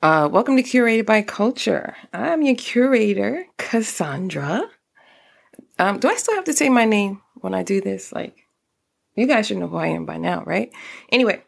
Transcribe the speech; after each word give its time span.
Uh, 0.00 0.28
welcome 0.30 0.56
to 0.56 0.62
Curated 0.62 1.06
by 1.06 1.22
Culture. 1.22 1.96
I'm 2.12 2.42
your 2.42 2.54
curator, 2.54 3.46
Cassandre. 3.58 4.62
Um, 5.80 5.98
do 5.98 6.08
I 6.08 6.14
still 6.14 6.36
have 6.36 6.44
to 6.44 6.52
say 6.52 6.68
my 6.68 6.84
name 6.84 7.20
when 7.40 7.52
I 7.52 7.64
do 7.64 7.80
this? 7.80 8.12
Like, 8.12 8.46
you 9.16 9.26
guys 9.26 9.48
should 9.48 9.56
know 9.56 9.66
who 9.66 9.76
I 9.76 9.88
am 9.88 10.06
by 10.06 10.16
now, 10.16 10.44
right? 10.44 10.70
Anyway, 11.10 11.42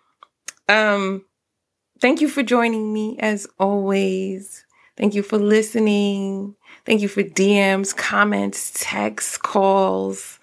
um, 0.68 1.24
thank 2.00 2.21
you 2.21 2.28
for 2.28 2.42
joining 2.42 2.93
me 2.93 3.16
as 3.21 3.46
always. 3.61 4.64
Thank 4.96 5.14
you 5.14 5.23
for 5.23 5.39
listening. 5.39 6.57
Thank 6.85 7.03
you 7.03 7.09
for 7.09 7.23
DMs, 7.23 7.96
comments, 7.96 8.73
texts, 8.75 9.39
calls. 9.39 10.41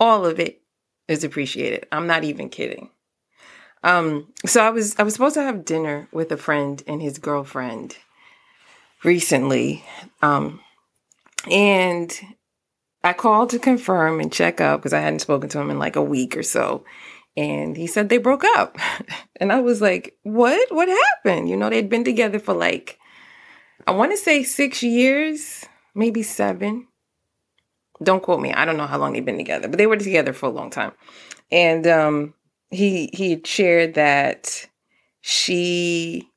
All 0.00 0.24
of 0.24 0.40
it 0.40 0.62
is 1.08 1.24
appreciated. 1.24 1.86
I'm 1.92 2.06
not 2.06 2.24
even 2.24 2.48
kidding. 2.48 2.88
Um, 3.82 4.32
so 4.44 4.62
I 4.62 4.70
was 4.70 4.94
I 4.98 5.02
was 5.02 5.14
supposed 5.14 5.34
to 5.34 5.42
have 5.42 5.64
dinner 5.64 6.08
with 6.12 6.30
a 6.32 6.36
friend 6.36 6.82
and 6.86 7.00
his 7.00 7.18
girlfriend 7.18 7.96
recently. 9.04 9.84
Um, 10.22 10.60
and 11.50 12.18
I 13.02 13.12
called 13.12 13.50
to 13.50 13.58
confirm 13.58 14.20
and 14.20 14.32
check 14.32 14.60
up 14.60 14.80
because 14.80 14.92
I 14.92 15.00
hadn't 15.00 15.20
spoken 15.20 15.48
to 15.50 15.60
him 15.60 15.70
in 15.70 15.78
like 15.78 15.96
a 15.96 16.02
week 16.02 16.36
or 16.36 16.42
so. 16.42 16.84
And 17.36 17.76
he 17.76 17.86
said 17.86 18.08
they 18.08 18.18
broke 18.18 18.44
up. 18.56 18.76
and 19.36 19.52
I 19.52 19.60
was 19.60 19.80
like, 19.80 20.16
what? 20.22 20.72
What 20.72 20.88
happened? 20.88 21.48
You 21.48 21.56
know, 21.56 21.70
they'd 21.70 21.88
been 21.88 22.04
together 22.04 22.38
for 22.38 22.52
like, 22.52 22.98
I 23.86 23.92
want 23.92 24.10
to 24.12 24.18
say 24.18 24.42
six 24.42 24.82
years, 24.82 25.64
maybe 25.94 26.22
seven. 26.22 26.88
Don't 28.02 28.22
quote 28.22 28.40
me. 28.40 28.52
I 28.52 28.64
don't 28.64 28.76
know 28.76 28.86
how 28.86 28.98
long 28.98 29.12
they've 29.12 29.24
been 29.24 29.36
together, 29.36 29.68
but 29.68 29.78
they 29.78 29.86
were 29.86 29.96
together 29.96 30.32
for 30.32 30.46
a 30.46 30.50
long 30.50 30.70
time. 30.70 30.92
And 31.52 31.86
um, 31.86 32.34
he 32.70 33.10
he 33.12 33.40
shared 33.44 33.94
that 33.94 34.66
she 35.20 36.28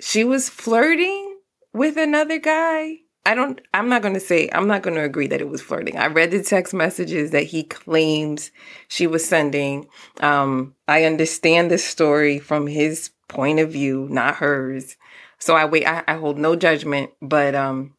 she 0.00 0.24
was 0.24 0.48
flirting 0.48 1.38
with 1.72 1.96
another 1.96 2.38
guy. 2.38 2.98
I 3.24 3.34
don't 3.34 3.60
I'm 3.74 3.88
not 3.88 4.02
going 4.02 4.14
to 4.14 4.20
say 4.20 4.48
I'm 4.52 4.68
not 4.68 4.82
going 4.82 4.94
to 4.96 5.02
agree 5.02 5.26
that 5.26 5.40
it 5.40 5.48
was 5.48 5.60
flirting. 5.60 5.98
I 5.98 6.06
read 6.06 6.30
the 6.30 6.42
text 6.42 6.72
messages 6.72 7.32
that 7.32 7.42
he 7.42 7.64
claims 7.64 8.52
she 8.88 9.06
was 9.06 9.24
sending. 9.24 9.88
Um 10.20 10.74
I 10.86 11.04
understand 11.04 11.70
the 11.70 11.78
story 11.78 12.38
from 12.38 12.66
his 12.68 13.10
point 13.28 13.58
of 13.58 13.72
view, 13.72 14.06
not 14.10 14.36
hers. 14.36 14.96
So 15.38 15.56
I 15.56 15.64
wait 15.64 15.86
I, 15.86 16.04
I 16.06 16.14
hold 16.14 16.38
no 16.38 16.54
judgment, 16.54 17.10
but 17.20 17.54
um 17.56 17.94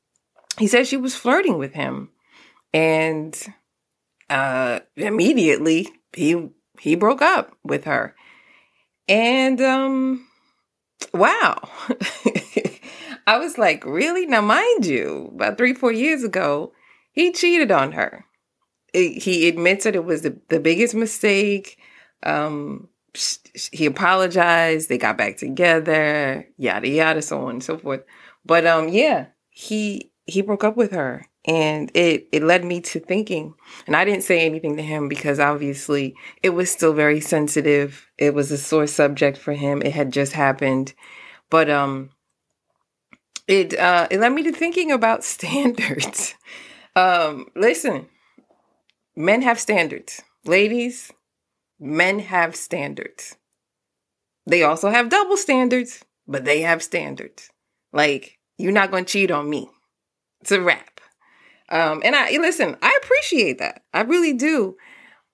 he 0.58 0.67
said 0.67 0.88
she 0.88 0.97
was 0.97 1.14
flirting 1.14 1.58
with 1.58 1.73
him. 1.73 2.09
And 2.73 3.38
uh 4.30 4.80
immediately 4.95 5.89
he 6.14 6.50
he 6.80 6.95
broke 6.95 7.22
up 7.22 7.56
with 7.64 7.86
her. 7.86 8.16
And 9.08 9.61
um 9.61 10.28
wow. 11.14 11.69
I 13.28 13.38
was 13.38 13.58
like, 13.58 13.86
really? 13.86 14.25
Now 14.25 14.42
mind 14.42 14.86
you, 14.86 15.31
about 15.36 15.58
3 15.58 15.73
4 15.73 15.92
years 15.92 16.23
ago, 16.23 16.73
he 17.11 17.31
cheated 17.31 17.72
on 17.72 17.92
her. 17.94 18.25
It, 18.94 19.22
he 19.22 19.47
admits 19.47 19.84
that 19.84 19.95
it 19.95 20.06
was 20.06 20.22
the, 20.22 20.39
the 20.50 20.59
biggest 20.59 20.95
mistake. 20.95 21.78
Um 22.23 22.89
he 23.72 23.88
apologized, 23.88 24.89
they 24.89 24.97
got 24.97 25.17
back 25.17 25.38
together, 25.38 26.47
yada 26.58 26.88
yada 26.88 27.22
so 27.22 27.44
on 27.45 27.50
and 27.52 27.64
so 27.64 27.78
forth. 27.78 28.03
But 28.45 28.66
um 28.67 28.89
yeah, 28.89 29.28
he 29.50 30.12
he 30.25 30.41
broke 30.41 30.64
up 30.64 30.78
with 30.78 30.91
her 30.91 31.25
and 31.48 31.90
it 31.94 32.28
it 32.31 32.44
led 32.44 32.66
me 32.66 32.81
to 32.81 33.00
thinking 33.00 33.53
and 33.88 33.95
i 33.95 34.03
didn't 34.03 34.23
say 34.23 34.45
anything 34.45 34.76
to 34.76 34.84
him 34.84 35.08
because 35.08 35.40
obviously 35.40 36.14
it 36.44 36.50
was 36.50 36.70
still 36.70 36.94
very 36.94 37.20
sensitive. 37.20 38.08
It 38.17 38.34
was 38.34 38.52
a 38.52 38.58
sore 38.58 38.88
subject 38.88 39.38
for 39.38 39.53
him. 39.53 39.81
It 39.81 39.94
had 39.94 40.12
just 40.12 40.34
happened. 40.34 40.94
But 41.50 41.70
um 41.70 42.12
it 43.48 43.78
uh 43.78 44.08
it 44.12 44.20
led 44.20 44.34
me 44.34 44.44
to 44.44 44.52
thinking 44.52 44.92
about 44.92 45.23
standards. 45.36 46.36
Um 46.95 47.48
listen 47.56 48.08
men 49.16 49.41
have 49.41 49.59
standards. 49.59 50.22
Ladies 50.46 51.12
men 51.80 52.19
have 52.19 52.56
standards. 52.56 53.36
They 54.46 54.63
also 54.63 54.90
have 54.90 55.09
double 55.09 55.38
standards 55.38 56.03
but 56.28 56.44
they 56.44 56.62
have 56.62 56.84
standards. 56.84 57.50
Like 57.94 58.38
you're 58.57 58.74
not 58.74 58.91
going 58.91 59.06
to 59.06 59.12
cheat 59.12 59.31
on 59.31 59.50
me 59.50 59.69
it's 60.41 60.52
a 60.52 60.62
wrap 60.62 60.97
um, 61.69 62.01
and 62.03 62.16
I 62.16 62.31
listen, 62.38 62.78
I 62.81 62.97
appreciate 63.01 63.59
that. 63.59 63.83
I 63.94 64.01
really 64.01 64.33
do. 64.33 64.78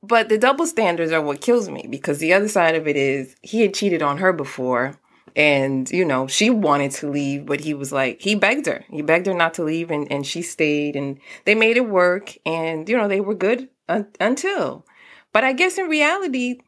But 0.02 0.28
the 0.28 0.38
double 0.38 0.68
standards 0.68 1.14
are 1.14 1.22
what 1.22 1.40
kills 1.40 1.70
me 1.70 1.88
because 1.90 2.20
the 2.20 2.34
other 2.34 2.50
side 2.50 2.76
of 2.76 2.88
it 2.88 2.98
is 2.98 3.36
he 3.42 3.62
had 3.62 3.74
cheated 3.74 4.02
on 4.02 4.18
her 4.18 4.34
before 4.34 5.00
and 5.36 5.90
you 5.90 6.06
know 6.06 6.28
she 6.28 6.50
wanted 6.50 6.92
to 6.92 7.10
leave 7.10 7.46
but 7.46 7.60
he 7.60 7.74
was 7.74 7.92
like 7.92 8.22
he 8.22 8.36
begged 8.36 8.66
her 8.68 8.86
he 8.90 9.02
begged 9.02 9.26
her 9.26 9.34
not 9.34 9.54
to 9.54 9.64
leave 9.64 9.90
and, 9.90 10.12
and 10.12 10.28
she 10.28 10.42
stayed 10.42 10.96
and 10.96 11.20
they 11.46 11.56
made 11.56 11.78
it 11.78 11.90
work 11.90 12.36
and 12.46 12.88
you 12.88 12.96
know 12.96 13.08
they 13.08 13.22
were 13.22 13.34
good 13.34 13.68
un- 13.90 14.08
until 14.20 14.86
but 15.32 15.44
i 15.44 15.52
guess 15.54 15.78
in 15.78 15.88
reality 15.88 16.60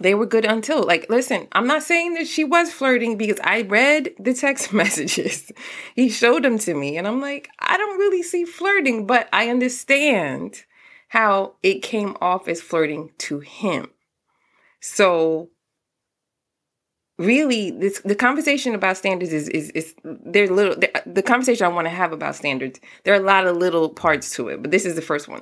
they 0.00 0.14
were 0.14 0.26
good 0.26 0.44
until 0.44 0.82
like 0.82 1.08
listen 1.08 1.46
i'm 1.52 1.66
not 1.66 1.82
saying 1.82 2.14
that 2.14 2.26
she 2.26 2.44
was 2.44 2.72
flirting 2.72 3.16
because 3.16 3.38
i 3.44 3.62
read 3.62 4.10
the 4.18 4.34
text 4.34 4.72
messages. 4.82 5.52
He 5.94 6.08
showed 6.08 6.42
them 6.42 6.58
to 6.60 6.74
me 6.74 6.96
and 6.96 7.06
i'm 7.06 7.20
like 7.20 7.48
i 7.58 7.76
don't 7.76 7.98
really 7.98 8.22
see 8.22 8.44
flirting 8.44 9.06
but 9.06 9.28
i 9.32 9.48
understand 9.48 10.64
how 11.14 11.54
it 11.62 11.80
came 11.80 12.16
off 12.20 12.48
as 12.48 12.60
flirting 12.60 13.10
to 13.18 13.38
him. 13.38 13.88
So 14.80 15.50
really 17.18 17.70
this 17.70 18.00
the 18.00 18.16
conversation 18.16 18.74
about 18.74 18.96
standards 18.96 19.32
is 19.32 19.48
is, 19.50 19.70
is 19.70 19.94
there's 20.02 20.50
little 20.50 20.74
the 21.06 21.22
conversation 21.22 21.64
i 21.64 21.68
want 21.68 21.86
to 21.86 21.90
have 21.90 22.12
about 22.12 22.34
standards 22.34 22.80
there 23.04 23.14
are 23.14 23.20
a 23.20 23.24
lot 23.24 23.46
of 23.46 23.56
little 23.56 23.88
parts 23.88 24.34
to 24.34 24.48
it 24.48 24.60
but 24.60 24.72
this 24.72 24.84
is 24.84 24.96
the 24.96 25.00
first 25.00 25.28
one 25.28 25.40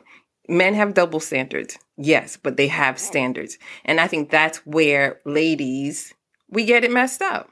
men 0.48 0.74
have 0.74 0.94
double 0.94 1.20
standards. 1.20 1.78
Yes 1.96 2.36
but 2.36 2.56
they 2.56 2.68
have 2.68 2.98
standards. 2.98 3.58
And 3.84 4.00
i 4.00 4.06
think 4.06 4.30
that's 4.30 4.58
where 4.66 5.20
ladies 5.24 6.14
we 6.48 6.64
get 6.64 6.84
it 6.84 6.90
messed 6.90 7.22
up 7.22 7.48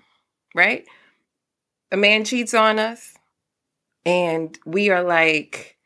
right? 0.55 0.85
A 1.93 1.97
man 1.97 2.25
cheats 2.25 2.55
on 2.55 2.79
us 2.79 3.15
and 4.05 4.59
we 4.65 4.91
are 4.91 5.03
like 5.03 5.77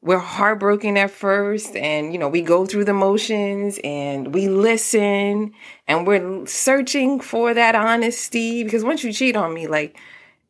we're 0.00 0.18
heartbroken 0.18 0.96
at 0.96 1.10
first 1.10 1.76
and 1.76 2.12
you 2.12 2.18
know 2.18 2.28
we 2.28 2.42
go 2.42 2.66
through 2.66 2.84
the 2.84 2.94
motions 2.94 3.78
and 3.84 4.34
we 4.34 4.48
listen 4.48 5.52
and 5.86 6.06
we're 6.06 6.44
searching 6.46 7.20
for 7.20 7.54
that 7.54 7.74
honesty 7.74 8.64
because 8.64 8.82
once 8.82 9.04
you 9.04 9.12
cheat 9.12 9.36
on 9.36 9.54
me 9.54 9.68
like 9.68 9.96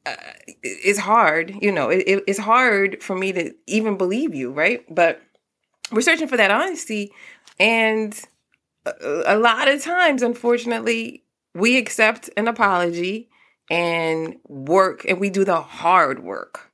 uh, 0.07 0.15
it's 0.63 0.99
hard 0.99 1.55
you 1.61 1.71
know 1.71 1.91
it, 1.91 2.03
it, 2.07 2.25
it's 2.27 2.39
hard 2.39 3.03
for 3.03 3.15
me 3.15 3.33
to 3.33 3.53
even 3.67 3.97
believe 3.99 4.35
you 4.35 4.51
right? 4.51 4.83
But 4.93 5.21
we're 5.93 6.01
searching 6.01 6.29
for 6.29 6.37
that 6.37 6.51
honesty 6.51 7.13
and 7.61 8.21
a, 8.85 9.37
lot 9.37 9.69
of 9.69 9.83
times 9.83 10.23
unfortunately 10.23 11.25
we 11.55 11.77
accept 11.77 12.31
an 12.37 12.49
apology 12.49 13.29
and 13.71 14.37
work 14.49 15.05
and 15.07 15.21
we 15.21 15.31
do 15.31 15.45
the 15.45 15.61
hard 15.61 16.23
work 16.23 16.73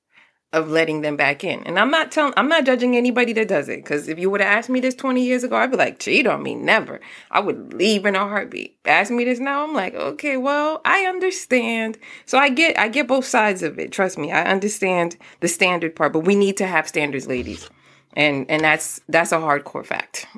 of 0.55 0.71
letting 0.71 1.03
them 1.03 1.15
back 1.15 1.45
in. 1.45 1.63
And 1.65 1.79
I'm 1.79 1.91
not 1.91 2.11
telling 2.11 2.33
I'm 2.39 2.49
not 2.49 2.65
judging 2.65 2.97
anybody 2.97 3.35
that 3.35 3.49
does 3.49 3.69
it 3.69 3.85
cuz 3.85 4.09
if 4.09 4.19
you 4.19 4.31
would 4.31 4.41
have 4.41 4.57
asked 4.57 4.71
me 4.71 4.81
this 4.81 4.95
20 4.95 5.23
years 5.23 5.45
ago, 5.45 5.57
I'd 5.57 5.71
be 5.71 5.77
like, 5.77 5.99
"Cheat 5.99 6.27
on 6.27 6.43
me, 6.43 6.55
never." 6.55 7.01
I 7.31 7.41
would 7.41 7.75
leave 7.75 8.07
in 8.07 8.17
a 8.17 8.21
heartbeat. 8.21 8.79
Ask 8.87 9.11
me 9.11 9.25
this 9.25 9.41
now, 9.41 9.63
I'm 9.63 9.75
like, 9.75 9.95
"Okay, 9.95 10.39
well, 10.39 10.81
I 10.87 11.05
understand." 11.05 11.99
So 12.25 12.39
I 12.39 12.49
get 12.49 12.79
I 12.79 12.89
get 12.89 13.07
both 13.07 13.27
sides 13.27 13.63
of 13.63 13.79
it. 13.79 13.93
Trust 13.93 14.17
me. 14.17 14.33
I 14.33 14.45
understand 14.45 15.19
the 15.41 15.49
standard 15.49 15.95
part, 15.95 16.15
but 16.15 16.21
we 16.21 16.35
need 16.35 16.57
to 16.57 16.67
have 16.67 16.89
standards, 16.89 17.27
ladies 17.27 17.69
and 18.15 18.51
and 18.51 18.63
that's 18.63 19.01
that's 19.09 19.33
a 19.33 19.37
hardcore 19.37 19.87
fact. 19.87 20.27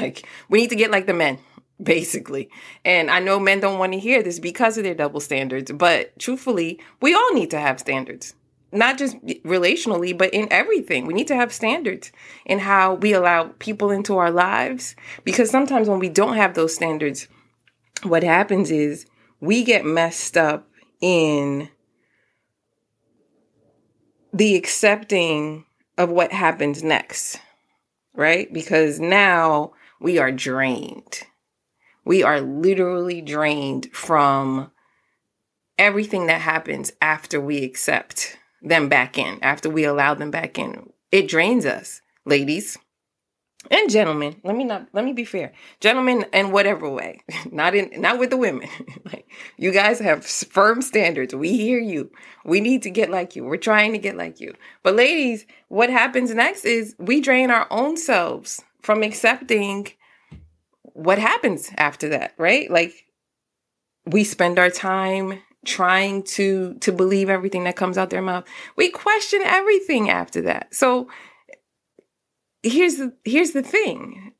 Like 0.00 0.24
we 0.48 0.60
need 0.60 0.70
to 0.70 0.76
get 0.76 0.92
like 0.92 1.06
the 1.06 1.14
men 1.14 1.38
basically. 1.82 2.48
And 2.84 3.10
i 3.10 3.18
know 3.18 3.40
men 3.40 3.60
don't 3.60 3.78
want 3.78 3.92
to 3.92 3.98
hear 3.98 4.22
this 4.22 4.38
because 4.38 4.78
of 4.78 4.84
their 4.84 4.94
double 4.94 5.20
standards 5.20 5.72
but 5.72 6.16
truthfully 6.18 6.80
we 7.00 7.14
all 7.14 7.34
need 7.34 7.50
to 7.50 7.60
have 7.60 7.80
standards. 7.80 8.34
Not 8.72 8.98
just 8.98 9.20
relationally 9.44 10.16
but 10.16 10.32
in 10.32 10.46
everything. 10.52 11.06
We 11.06 11.14
need 11.14 11.26
to 11.28 11.34
have 11.34 11.52
standards 11.52 12.12
in 12.46 12.60
how 12.60 12.94
we 12.94 13.12
allow 13.12 13.50
people 13.58 13.90
into 13.90 14.16
our 14.16 14.30
lives. 14.30 14.94
Because 15.24 15.50
sometimes 15.50 15.88
when 15.88 15.98
we 15.98 16.08
don't 16.08 16.36
have 16.36 16.54
those 16.54 16.74
standards 16.74 17.26
what 18.02 18.22
happens 18.22 18.70
is 18.70 19.06
we 19.40 19.64
get 19.64 19.84
messed 19.84 20.36
up 20.36 20.68
in 21.00 21.68
the 24.32 24.54
accepting 24.56 25.64
of 26.00 26.08
what 26.08 26.32
happens 26.32 26.82
next, 26.82 27.38
right? 28.14 28.50
Because 28.50 28.98
now 28.98 29.72
we 30.00 30.16
are 30.16 30.32
drained. 30.32 31.24
We 32.06 32.22
are 32.22 32.40
literally 32.40 33.20
drained 33.20 33.88
from 33.92 34.70
everything 35.78 36.26
that 36.26 36.40
happens 36.40 36.90
after 37.02 37.38
we 37.38 37.64
accept 37.64 38.38
them 38.62 38.88
back 38.88 39.18
in, 39.18 39.38
after 39.42 39.68
we 39.68 39.84
allow 39.84 40.14
them 40.14 40.30
back 40.30 40.58
in. 40.58 40.90
It 41.12 41.28
drains 41.28 41.66
us, 41.66 42.00
ladies. 42.24 42.78
And 43.70 43.90
gentlemen 43.90 44.36
let 44.42 44.56
me 44.56 44.64
not 44.64 44.88
let 44.92 45.04
me 45.04 45.12
be 45.12 45.24
fair. 45.24 45.52
Gentlemen 45.80 46.24
in 46.32 46.50
whatever 46.50 46.88
way 46.88 47.20
not 47.52 47.74
in 47.74 48.00
not 48.00 48.18
with 48.18 48.30
the 48.30 48.36
women. 48.36 48.68
Like 49.04 49.28
you 49.56 49.72
guys 49.72 49.98
have 49.98 50.24
firm 50.24 50.82
standards. 50.82 51.34
We 51.34 51.56
hear 51.56 51.80
you. 51.80 52.10
We 52.44 52.60
need 52.60 52.82
to 52.82 52.90
get 52.90 53.10
like 53.10 53.34
you. 53.34 53.44
We're 53.44 53.56
trying 53.56 53.92
to 53.92 53.98
get 53.98 54.16
like 54.16 54.40
you. 54.40 54.54
But 54.82 54.94
ladies 54.94 55.46
what 55.68 55.90
happens 55.90 56.34
next 56.34 56.64
is 56.64 56.94
we 56.98 57.20
drain 57.20 57.50
our 57.50 57.66
own 57.70 57.96
selves 57.96 58.62
from 58.82 59.02
accepting 59.02 59.88
what 60.82 61.18
happens 61.18 61.70
after 61.76 62.08
that 62.10 62.34
right? 62.38 62.70
Like 62.70 63.04
we 64.06 64.24
spend 64.24 64.58
our 64.58 64.70
time 64.70 65.40
trying 65.64 66.22
to 66.22 66.74
to 66.80 66.92
believe 66.92 67.28
everything 67.28 67.64
that 67.64 67.76
comes 67.76 67.98
out 67.98 68.10
their 68.10 68.22
mouth. 68.22 68.44
We 68.76 68.90
question 68.90 69.40
everything 69.44 70.08
after 70.08 70.40
that. 70.42 70.74
So 70.74 71.08
here's 72.62 72.96
the 72.96 73.12
here's 73.24 73.52
the 73.52 73.62
thing. 73.62 74.32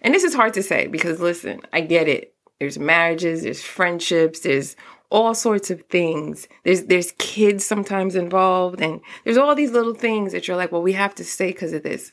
And 0.00 0.14
this 0.14 0.24
is 0.24 0.34
hard 0.34 0.54
to 0.54 0.62
say 0.62 0.86
because 0.86 1.20
listen, 1.20 1.60
I 1.72 1.80
get 1.80 2.08
it. 2.08 2.34
There's 2.58 2.78
marriages, 2.78 3.42
there's 3.42 3.62
friendships, 3.62 4.40
there's 4.40 4.76
all 5.10 5.34
sorts 5.34 5.70
of 5.70 5.82
things. 5.90 6.48
There's 6.64 6.84
there's 6.84 7.12
kids 7.18 7.64
sometimes 7.64 8.14
involved 8.14 8.80
and 8.80 9.00
there's 9.24 9.36
all 9.36 9.54
these 9.54 9.72
little 9.72 9.94
things 9.94 10.32
that 10.32 10.48
you're 10.48 10.56
like, 10.56 10.72
well, 10.72 10.82
we 10.82 10.92
have 10.92 11.14
to 11.16 11.24
stay 11.24 11.48
because 11.48 11.72
of 11.72 11.82
this. 11.82 12.12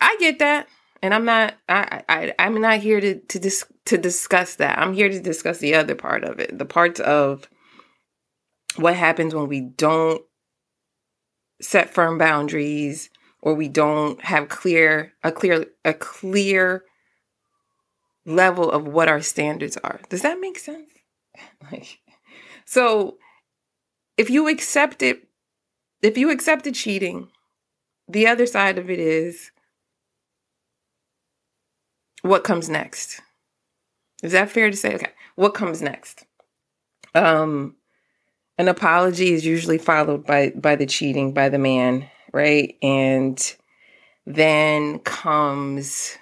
I 0.00 0.16
get 0.18 0.38
that. 0.38 0.66
And 1.02 1.14
I'm 1.14 1.24
not 1.24 1.54
I, 1.68 2.02
I 2.08 2.34
I'm 2.38 2.60
not 2.60 2.80
here 2.80 3.00
to 3.00 3.20
to 3.20 3.38
dis, 3.38 3.64
to 3.86 3.96
discuss 3.96 4.56
that. 4.56 4.78
I'm 4.78 4.92
here 4.92 5.08
to 5.08 5.20
discuss 5.20 5.58
the 5.58 5.74
other 5.74 5.94
part 5.94 6.24
of 6.24 6.38
it. 6.38 6.58
The 6.58 6.64
parts 6.64 7.00
of 7.00 7.48
what 8.76 8.94
happens 8.94 9.34
when 9.34 9.48
we 9.48 9.60
don't 9.60 10.22
set 11.60 11.90
firm 11.90 12.18
boundaries, 12.18 13.10
or 13.42 13.54
we 13.54 13.68
don't 13.68 14.22
have 14.22 14.48
clear 14.48 15.12
a 15.22 15.32
clear 15.32 15.66
a 15.84 15.94
clear 15.94 16.84
level 18.26 18.70
of 18.70 18.86
what 18.86 19.08
our 19.08 19.20
standards 19.20 19.76
are. 19.78 20.00
Does 20.08 20.22
that 20.22 20.40
make 20.40 20.58
sense? 20.58 20.90
like 21.72 21.98
so 22.64 23.16
if 24.16 24.30
you 24.30 24.48
accept 24.48 25.02
it 25.02 25.26
if 26.02 26.16
you 26.16 26.30
accept 26.30 26.64
the 26.64 26.72
cheating, 26.72 27.28
the 28.08 28.26
other 28.26 28.46
side 28.46 28.78
of 28.78 28.90
it 28.90 28.98
is 28.98 29.50
what 32.22 32.44
comes 32.44 32.68
next? 32.68 33.20
Is 34.22 34.32
that 34.32 34.50
fair 34.50 34.70
to 34.70 34.76
say? 34.76 34.94
Okay. 34.94 35.12
What 35.36 35.54
comes 35.54 35.80
next? 35.80 36.26
Um 37.14 37.76
an 38.58 38.68
apology 38.68 39.32
is 39.32 39.46
usually 39.46 39.78
followed 39.78 40.26
by 40.26 40.50
by 40.50 40.76
the 40.76 40.86
cheating 40.86 41.32
by 41.32 41.48
the 41.48 41.58
man 41.58 42.10
right? 42.32 42.76
And 42.82 43.56
then 44.26 44.98
comes 45.00 46.16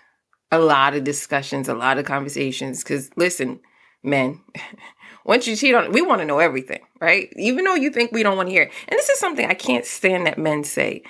a 0.50 0.58
lot 0.58 0.94
of 0.94 1.04
discussions, 1.04 1.68
a 1.68 1.74
lot 1.74 1.98
of 1.98 2.04
conversations. 2.04 2.82
Because 2.82 3.10
listen, 3.16 3.60
men, 4.02 4.40
once 5.24 5.46
you 5.46 5.56
cheat 5.56 5.74
on, 5.74 5.92
we 5.92 6.02
want 6.02 6.20
to 6.20 6.26
know 6.26 6.38
everything, 6.38 6.80
right? 7.00 7.32
Even 7.36 7.64
though 7.64 7.74
you 7.74 7.90
think 7.90 8.12
we 8.12 8.22
don't 8.22 8.36
want 8.36 8.48
to 8.48 8.52
hear 8.52 8.62
it. 8.64 8.72
And 8.88 8.98
this 8.98 9.08
is 9.08 9.18
something 9.18 9.46
I 9.46 9.54
can't 9.54 9.84
stand 9.84 10.26
that 10.26 10.38
men 10.38 10.64
say. 10.64 11.02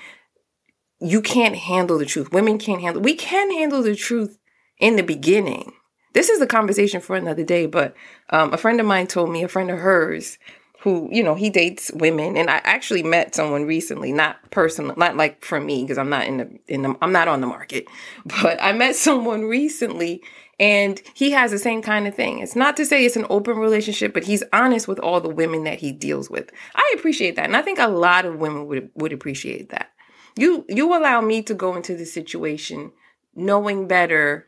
You 1.01 1.23
can't 1.23 1.55
handle 1.55 1.99
the 1.99 2.07
truth. 2.07 2.33
Women 2.33 2.59
can't 2.59 2.81
handle. 2.81 3.01
We 3.01 3.15
can 3.15 3.53
handle 3.53 3.83
the 3.83 3.95
truth 3.95 4.39
in 4.81 4.97
the 4.97 5.03
beginning. 5.03 5.73
This 6.15 6.29
is 6.29 6.41
a 6.41 6.47
conversation 6.47 7.01
for 7.01 7.15
another 7.15 7.45
day. 7.45 7.67
But 7.67 7.95
um, 8.31 8.53
a 8.53 8.57
friend 8.57 8.81
of 8.81 8.87
mine 8.87 9.07
told 9.07 9.31
me, 9.31 9.45
a 9.45 9.49
friend 9.49 9.71
of 9.71 9.79
hers, 9.79 10.39
who 10.89 11.09
you 11.13 11.23
know 11.23 11.35
he 11.35 11.51
dates 11.51 11.91
women. 11.93 12.37
And 12.37 12.49
i 12.49 12.61
actually 12.65 13.03
met 13.03 13.35
someone 13.35 13.65
recently 13.65 14.13
not 14.13 14.37
personal 14.51 14.95
not 14.97 15.17
like 15.17 15.45
for 15.45 15.61
me 15.61 15.83
because 15.83 15.99
i'm 15.99 16.09
not 16.09 16.27
in 16.27 16.39
the 16.39 16.59
in 16.67 16.83
the 16.83 16.97
i'm 17.03 17.13
not 17.13 17.29
on 17.29 17.41
the 17.41 17.47
market. 17.47 17.87
But 18.43 18.63
i 18.63 18.73
met 18.73 18.97
someone 18.97 19.43
recently 19.45 20.23
and 20.61 21.01
he 21.15 21.31
has 21.31 21.53
the 21.53 21.59
same 21.59 21.83
kind 21.83 22.09
of 22.09 22.17
thing. 22.17 22.41
It's 22.41 22.57
not 22.57 22.77
to 22.79 22.85
say 22.85 23.05
it's 23.05 23.17
an 23.17 23.27
open 23.29 23.59
relationship 23.59 24.15
but 24.15 24.25
he's 24.25 24.43
honest 24.53 24.89
with 24.89 24.99
all 24.99 25.21
the 25.21 25.29
women 25.29 25.65
that 25.65 25.79
he 25.79 25.93
deals 25.93 26.31
with. 26.31 26.51
I 26.75 26.95
appreciate 26.97 27.37
that 27.37 27.45
and 27.45 27.57
i 27.57 27.63
think 27.63 27.79
a 27.79 27.89
lot 27.89 28.25
of 28.25 28.37
women 28.37 28.67
would 28.67 28.91
would 28.95 29.13
appreciate 29.13 29.69
that. 29.71 29.91
You 30.37 30.65
you 30.69 30.97
allow 30.97 31.21
me 31.21 31.43
to 31.43 31.55
go 31.55 31.77
into 31.77 31.95
the 31.97 32.07
situation 32.07 32.93
knowing 33.35 33.87
better 33.87 34.47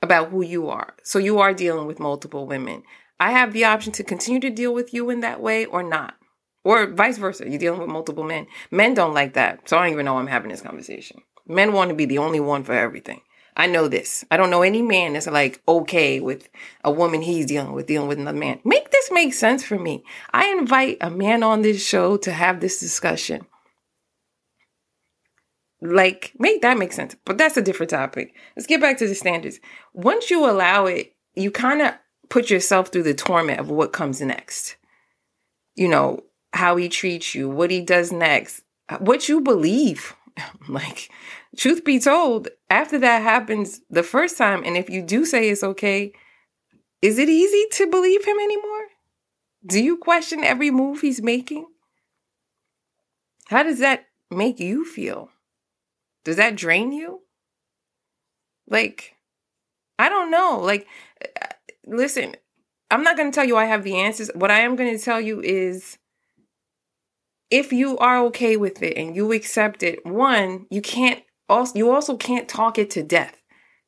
about 0.00 0.30
who 0.30 0.42
you 0.42 0.68
are. 0.68 0.94
So 1.02 1.18
you 1.18 1.38
are 1.38 1.54
dealing 1.54 1.86
with 1.86 1.98
multiple 1.98 2.46
women 2.46 2.82
I 3.24 3.30
have 3.30 3.54
the 3.54 3.64
option 3.64 3.90
to 3.94 4.04
continue 4.04 4.38
to 4.40 4.50
deal 4.50 4.74
with 4.74 4.92
you 4.92 5.08
in 5.08 5.20
that 5.20 5.40
way 5.40 5.64
or 5.64 5.82
not. 5.82 6.14
Or 6.62 6.88
vice 6.88 7.16
versa. 7.16 7.48
You're 7.48 7.58
dealing 7.58 7.80
with 7.80 7.88
multiple 7.88 8.22
men. 8.22 8.46
Men 8.70 8.92
don't 8.92 9.14
like 9.14 9.32
that. 9.32 9.66
So 9.66 9.78
I 9.78 9.84
don't 9.84 9.92
even 9.94 10.04
know 10.04 10.18
I'm 10.18 10.26
having 10.26 10.50
this 10.50 10.60
conversation. 10.60 11.22
Men 11.46 11.72
want 11.72 11.88
to 11.88 11.94
be 11.94 12.04
the 12.04 12.18
only 12.18 12.38
one 12.38 12.64
for 12.64 12.74
everything. 12.74 13.22
I 13.56 13.66
know 13.66 13.88
this. 13.88 14.26
I 14.30 14.36
don't 14.36 14.50
know 14.50 14.60
any 14.60 14.82
man 14.82 15.14
that's 15.14 15.26
like 15.26 15.62
okay 15.66 16.20
with 16.20 16.50
a 16.84 16.90
woman 16.90 17.22
he's 17.22 17.46
dealing 17.46 17.72
with 17.72 17.86
dealing 17.86 18.08
with 18.08 18.18
another 18.18 18.36
man. 18.36 18.60
Make 18.62 18.90
this 18.90 19.10
make 19.10 19.32
sense 19.32 19.64
for 19.64 19.78
me. 19.78 20.04
I 20.34 20.48
invite 20.48 20.98
a 21.00 21.08
man 21.08 21.42
on 21.42 21.62
this 21.62 21.82
show 21.82 22.18
to 22.18 22.30
have 22.30 22.60
this 22.60 22.78
discussion. 22.78 23.46
Like, 25.80 26.34
make 26.38 26.60
that 26.60 26.76
make 26.76 26.92
sense. 26.92 27.16
But 27.24 27.38
that's 27.38 27.56
a 27.56 27.62
different 27.62 27.88
topic. 27.88 28.34
Let's 28.54 28.66
get 28.66 28.82
back 28.82 28.98
to 28.98 29.08
the 29.08 29.14
standards. 29.14 29.60
Once 29.94 30.30
you 30.30 30.44
allow 30.44 30.84
it, 30.84 31.14
you 31.34 31.50
kind 31.50 31.80
of 31.80 31.94
put 32.28 32.50
yourself 32.50 32.88
through 32.88 33.04
the 33.04 33.14
torment 33.14 33.60
of 33.60 33.70
what 33.70 33.92
comes 33.92 34.20
next. 34.20 34.76
You 35.74 35.88
know, 35.88 36.24
how 36.52 36.76
he 36.76 36.88
treats 36.88 37.34
you, 37.34 37.48
what 37.48 37.70
he 37.70 37.80
does 37.80 38.12
next, 38.12 38.62
what 38.98 39.28
you 39.28 39.40
believe. 39.40 40.14
like, 40.68 41.10
truth 41.56 41.84
be 41.84 41.98
told, 41.98 42.48
after 42.70 42.98
that 42.98 43.22
happens 43.22 43.80
the 43.90 44.02
first 44.02 44.36
time, 44.38 44.62
and 44.64 44.76
if 44.76 44.90
you 44.90 45.02
do 45.02 45.24
say 45.24 45.48
it's 45.48 45.62
okay, 45.62 46.12
is 47.02 47.18
it 47.18 47.28
easy 47.28 47.66
to 47.72 47.86
believe 47.86 48.24
him 48.24 48.38
anymore? 48.38 48.86
Do 49.66 49.82
you 49.82 49.96
question 49.96 50.44
every 50.44 50.70
move 50.70 51.00
he's 51.00 51.22
making? 51.22 51.66
How 53.46 53.62
does 53.62 53.78
that 53.78 54.06
make 54.30 54.58
you 54.58 54.84
feel? 54.84 55.30
Does 56.24 56.36
that 56.36 56.56
drain 56.56 56.92
you? 56.92 57.20
Like, 58.66 59.16
I 59.98 60.08
don't 60.08 60.30
know. 60.30 60.60
Like, 60.60 60.86
listen, 61.86 62.36
I'm 62.90 63.02
not 63.02 63.16
going 63.16 63.30
to 63.30 63.34
tell 63.34 63.44
you 63.44 63.56
I 63.56 63.64
have 63.64 63.84
the 63.84 63.96
answers. 63.96 64.30
What 64.34 64.50
I 64.50 64.60
am 64.60 64.76
going 64.76 64.96
to 64.96 65.02
tell 65.02 65.20
you 65.20 65.40
is 65.40 65.98
if 67.50 67.72
you 67.72 67.98
are 67.98 68.18
okay 68.26 68.56
with 68.56 68.82
it 68.82 68.96
and 68.96 69.14
you 69.14 69.32
accept 69.32 69.82
it, 69.82 70.04
one, 70.04 70.66
you 70.70 70.82
can't 70.82 71.22
also 71.48 71.76
you 71.76 71.90
also 71.90 72.16
can't 72.16 72.48
talk 72.48 72.78
it 72.78 72.90
to 72.90 73.02
death. 73.02 73.40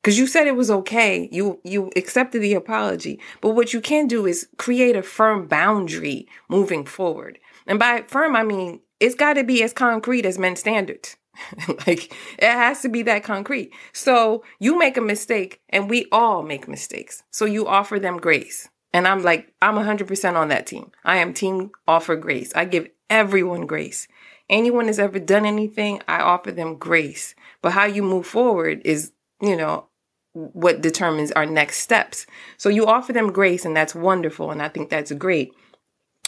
Cuz 0.03 0.17
you 0.17 0.27
said 0.27 0.47
it 0.47 0.55
was 0.55 0.71
okay. 0.71 1.27
You 1.31 1.59
you 1.63 1.91
accepted 1.95 2.41
the 2.41 2.53
apology. 2.53 3.19
But 3.41 3.51
what 3.51 3.73
you 3.73 3.81
can 3.81 4.07
do 4.07 4.25
is 4.25 4.47
create 4.57 4.95
a 4.95 5.03
firm 5.03 5.47
boundary 5.47 6.27
moving 6.49 6.85
forward. 6.85 7.39
And 7.65 7.79
by 7.79 8.03
firm 8.07 8.35
I 8.35 8.43
mean 8.43 8.81
it's 8.99 9.15
got 9.15 9.33
to 9.33 9.43
be 9.43 9.61
as 9.63 9.73
concrete 9.73 10.25
as 10.25 10.39
men's 10.39 10.59
standards. 10.59 11.17
like 11.87 12.13
it 12.37 12.51
has 12.51 12.81
to 12.81 12.89
be 12.89 13.03
that 13.03 13.23
concrete. 13.23 13.73
So 13.93 14.43
you 14.59 14.77
make 14.77 14.97
a 14.97 15.01
mistake 15.01 15.61
and 15.69 15.89
we 15.89 16.07
all 16.11 16.43
make 16.43 16.67
mistakes. 16.67 17.23
So 17.31 17.45
you 17.45 17.67
offer 17.67 17.99
them 17.99 18.17
grace. 18.17 18.69
And 18.93 19.07
I'm 19.07 19.21
like, 19.21 19.53
I'm 19.61 19.75
100% 19.75 20.35
on 20.35 20.47
that 20.47 20.65
team. 20.65 20.91
I 21.03 21.17
am 21.17 21.33
team 21.33 21.71
offer 21.87 22.15
grace. 22.15 22.51
I 22.55 22.65
give 22.65 22.87
everyone 23.09 23.65
grace. 23.67 24.07
Anyone 24.49 24.87
has 24.87 24.97
ever 24.97 25.19
done 25.19 25.45
anything, 25.45 26.01
I 26.07 26.21
offer 26.21 26.51
them 26.51 26.77
grace. 26.77 27.35
But 27.61 27.73
how 27.73 27.85
you 27.85 28.01
move 28.01 28.25
forward 28.25 28.81
is, 28.85 29.11
you 29.41 29.57
know, 29.57 29.87
what 30.33 30.81
determines 30.81 31.31
our 31.31 31.45
next 31.45 31.79
steps. 31.79 32.25
So 32.57 32.69
you 32.69 32.85
offer 32.85 33.11
them 33.11 33.31
grace 33.31 33.65
and 33.65 33.75
that's 33.75 33.95
wonderful. 33.95 34.51
And 34.51 34.61
I 34.61 34.69
think 34.69 34.89
that's 34.89 35.11
great. 35.11 35.53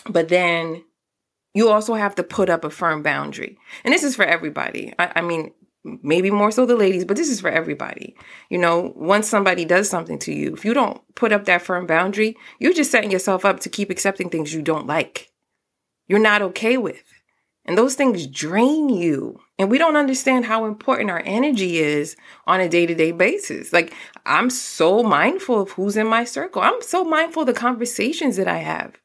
But 0.10 0.30
then 0.30 0.84
you 1.54 1.70
also 1.70 1.96
have 1.96 2.16
to 2.16 2.24
put 2.24 2.50
up 2.50 2.64
a 2.64 2.70
firm 2.70 3.02
boundary. 3.02 3.58
And 3.84 3.94
this 3.94 4.04
is 4.04 4.16
for 4.16 4.26
everybody. 4.26 4.94
I, 5.00 5.12
I, 5.18 5.22
mean, 5.22 5.52
maybe 5.84 6.30
more 6.30 6.52
so 6.52 6.66
the 6.66 6.76
ladies, 6.76 7.06
but 7.06 7.18
this 7.18 7.30
is 7.30 7.42
for 7.42 7.50
everybody. 7.50 8.16
You 8.50 8.58
know, 8.58 8.94
once 8.96 9.28
somebody 9.28 9.66
does 9.66 9.90
something 9.90 10.20
to 10.20 10.34
you, 10.34 10.54
if 10.54 10.64
you 10.64 10.74
don't 10.74 11.02
put 11.16 11.32
up 11.32 11.46
that 11.46 11.62
firm 11.62 11.88
boundary, 11.88 12.38
you're 12.60 12.74
just 12.74 12.92
setting 12.92 13.12
yourself 13.12 13.46
up 13.46 13.60
to 13.62 13.70
keep 13.70 13.90
accepting 13.90 14.30
things 14.30 14.54
you 14.54 14.62
don't 14.62 14.88
like, 14.88 15.32
you're 16.08 16.20
not 16.20 16.42
okay 16.42 16.78
with. 16.78 17.04
And 17.66 17.78
those 17.78 17.96
things 17.96 18.26
drain 18.26 18.90
you. 18.90 19.40
And 19.60 19.70
we 19.70 19.78
don't 19.78 19.96
understand 19.96 20.46
how 20.46 20.66
important 20.66 21.12
our 21.12 21.22
energy 21.26 21.78
is 21.78 22.16
on 22.48 22.62
a 22.62 22.70
day 22.70 22.86
to 22.86 22.96
day 22.96 23.12
basis. 23.12 23.72
Like, 23.72 23.94
I'm 24.26 24.50
so 24.50 25.04
mindful 25.04 25.62
of 25.62 25.72
who's 25.72 25.98
in 25.98 26.08
my 26.08 26.24
circle. 26.24 26.62
I'm 26.62 26.82
so 26.82 27.04
mindful 27.04 27.42
of 27.42 27.48
the 27.48 27.54
conversations 27.54 28.38
that 28.38 28.48
I 28.48 28.58
have. 28.58 28.96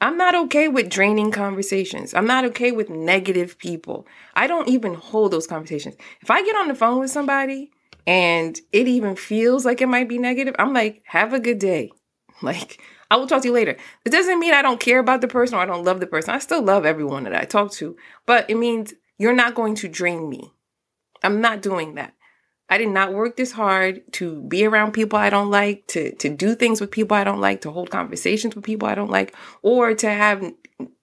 I'm 0.00 0.16
not 0.16 0.34
okay 0.34 0.68
with 0.68 0.90
draining 0.90 1.30
conversations. 1.30 2.12
I'm 2.12 2.26
not 2.26 2.44
okay 2.46 2.72
with 2.72 2.90
negative 2.90 3.58
people. 3.58 4.06
I 4.34 4.46
don't 4.46 4.68
even 4.68 4.94
hold 4.94 5.32
those 5.32 5.46
conversations. 5.46 5.96
If 6.20 6.30
I 6.30 6.44
get 6.44 6.56
on 6.56 6.68
the 6.68 6.74
phone 6.74 7.00
with 7.00 7.10
somebody 7.10 7.70
and 8.06 8.58
it 8.72 8.88
even 8.88 9.16
feels 9.16 9.64
like 9.64 9.80
it 9.80 9.88
might 9.88 10.08
be 10.08 10.18
negative, 10.18 10.54
I'm 10.58 10.74
like, 10.74 11.02
have 11.06 11.32
a 11.32 11.40
good 11.40 11.58
day. 11.58 11.90
Like, 12.42 12.82
I 13.10 13.16
will 13.16 13.26
talk 13.26 13.40
to 13.40 13.48
you 13.48 13.54
later. 13.54 13.76
It 14.04 14.10
doesn't 14.10 14.38
mean 14.38 14.52
I 14.52 14.60
don't 14.60 14.78
care 14.78 14.98
about 14.98 15.22
the 15.22 15.26
person 15.28 15.56
or 15.56 15.62
I 15.62 15.64
don't 15.64 15.84
love 15.84 16.00
the 16.00 16.06
person. 16.06 16.34
I 16.34 16.38
still 16.38 16.60
love 16.60 16.84
everyone 16.84 17.24
that 17.24 17.34
I 17.34 17.44
talk 17.46 17.72
to, 17.72 17.96
but 18.26 18.50
it 18.50 18.56
means 18.56 18.92
you're 19.16 19.32
not 19.32 19.54
going 19.54 19.74
to 19.76 19.88
drain 19.88 20.28
me. 20.28 20.52
I'm 21.22 21.40
not 21.40 21.62
doing 21.62 21.94
that. 21.94 22.12
I 22.68 22.78
did 22.78 22.88
not 22.88 23.14
work 23.14 23.36
this 23.36 23.52
hard 23.52 24.02
to 24.14 24.42
be 24.42 24.64
around 24.64 24.92
people 24.92 25.18
I 25.18 25.30
don't 25.30 25.50
like, 25.50 25.86
to 25.88 26.14
to 26.16 26.28
do 26.28 26.54
things 26.54 26.80
with 26.80 26.90
people 26.90 27.16
I 27.16 27.24
don't 27.24 27.40
like, 27.40 27.60
to 27.62 27.70
hold 27.70 27.90
conversations 27.90 28.54
with 28.54 28.64
people 28.64 28.88
I 28.88 28.94
don't 28.94 29.10
like, 29.10 29.34
or 29.62 29.94
to 29.94 30.10
have 30.10 30.42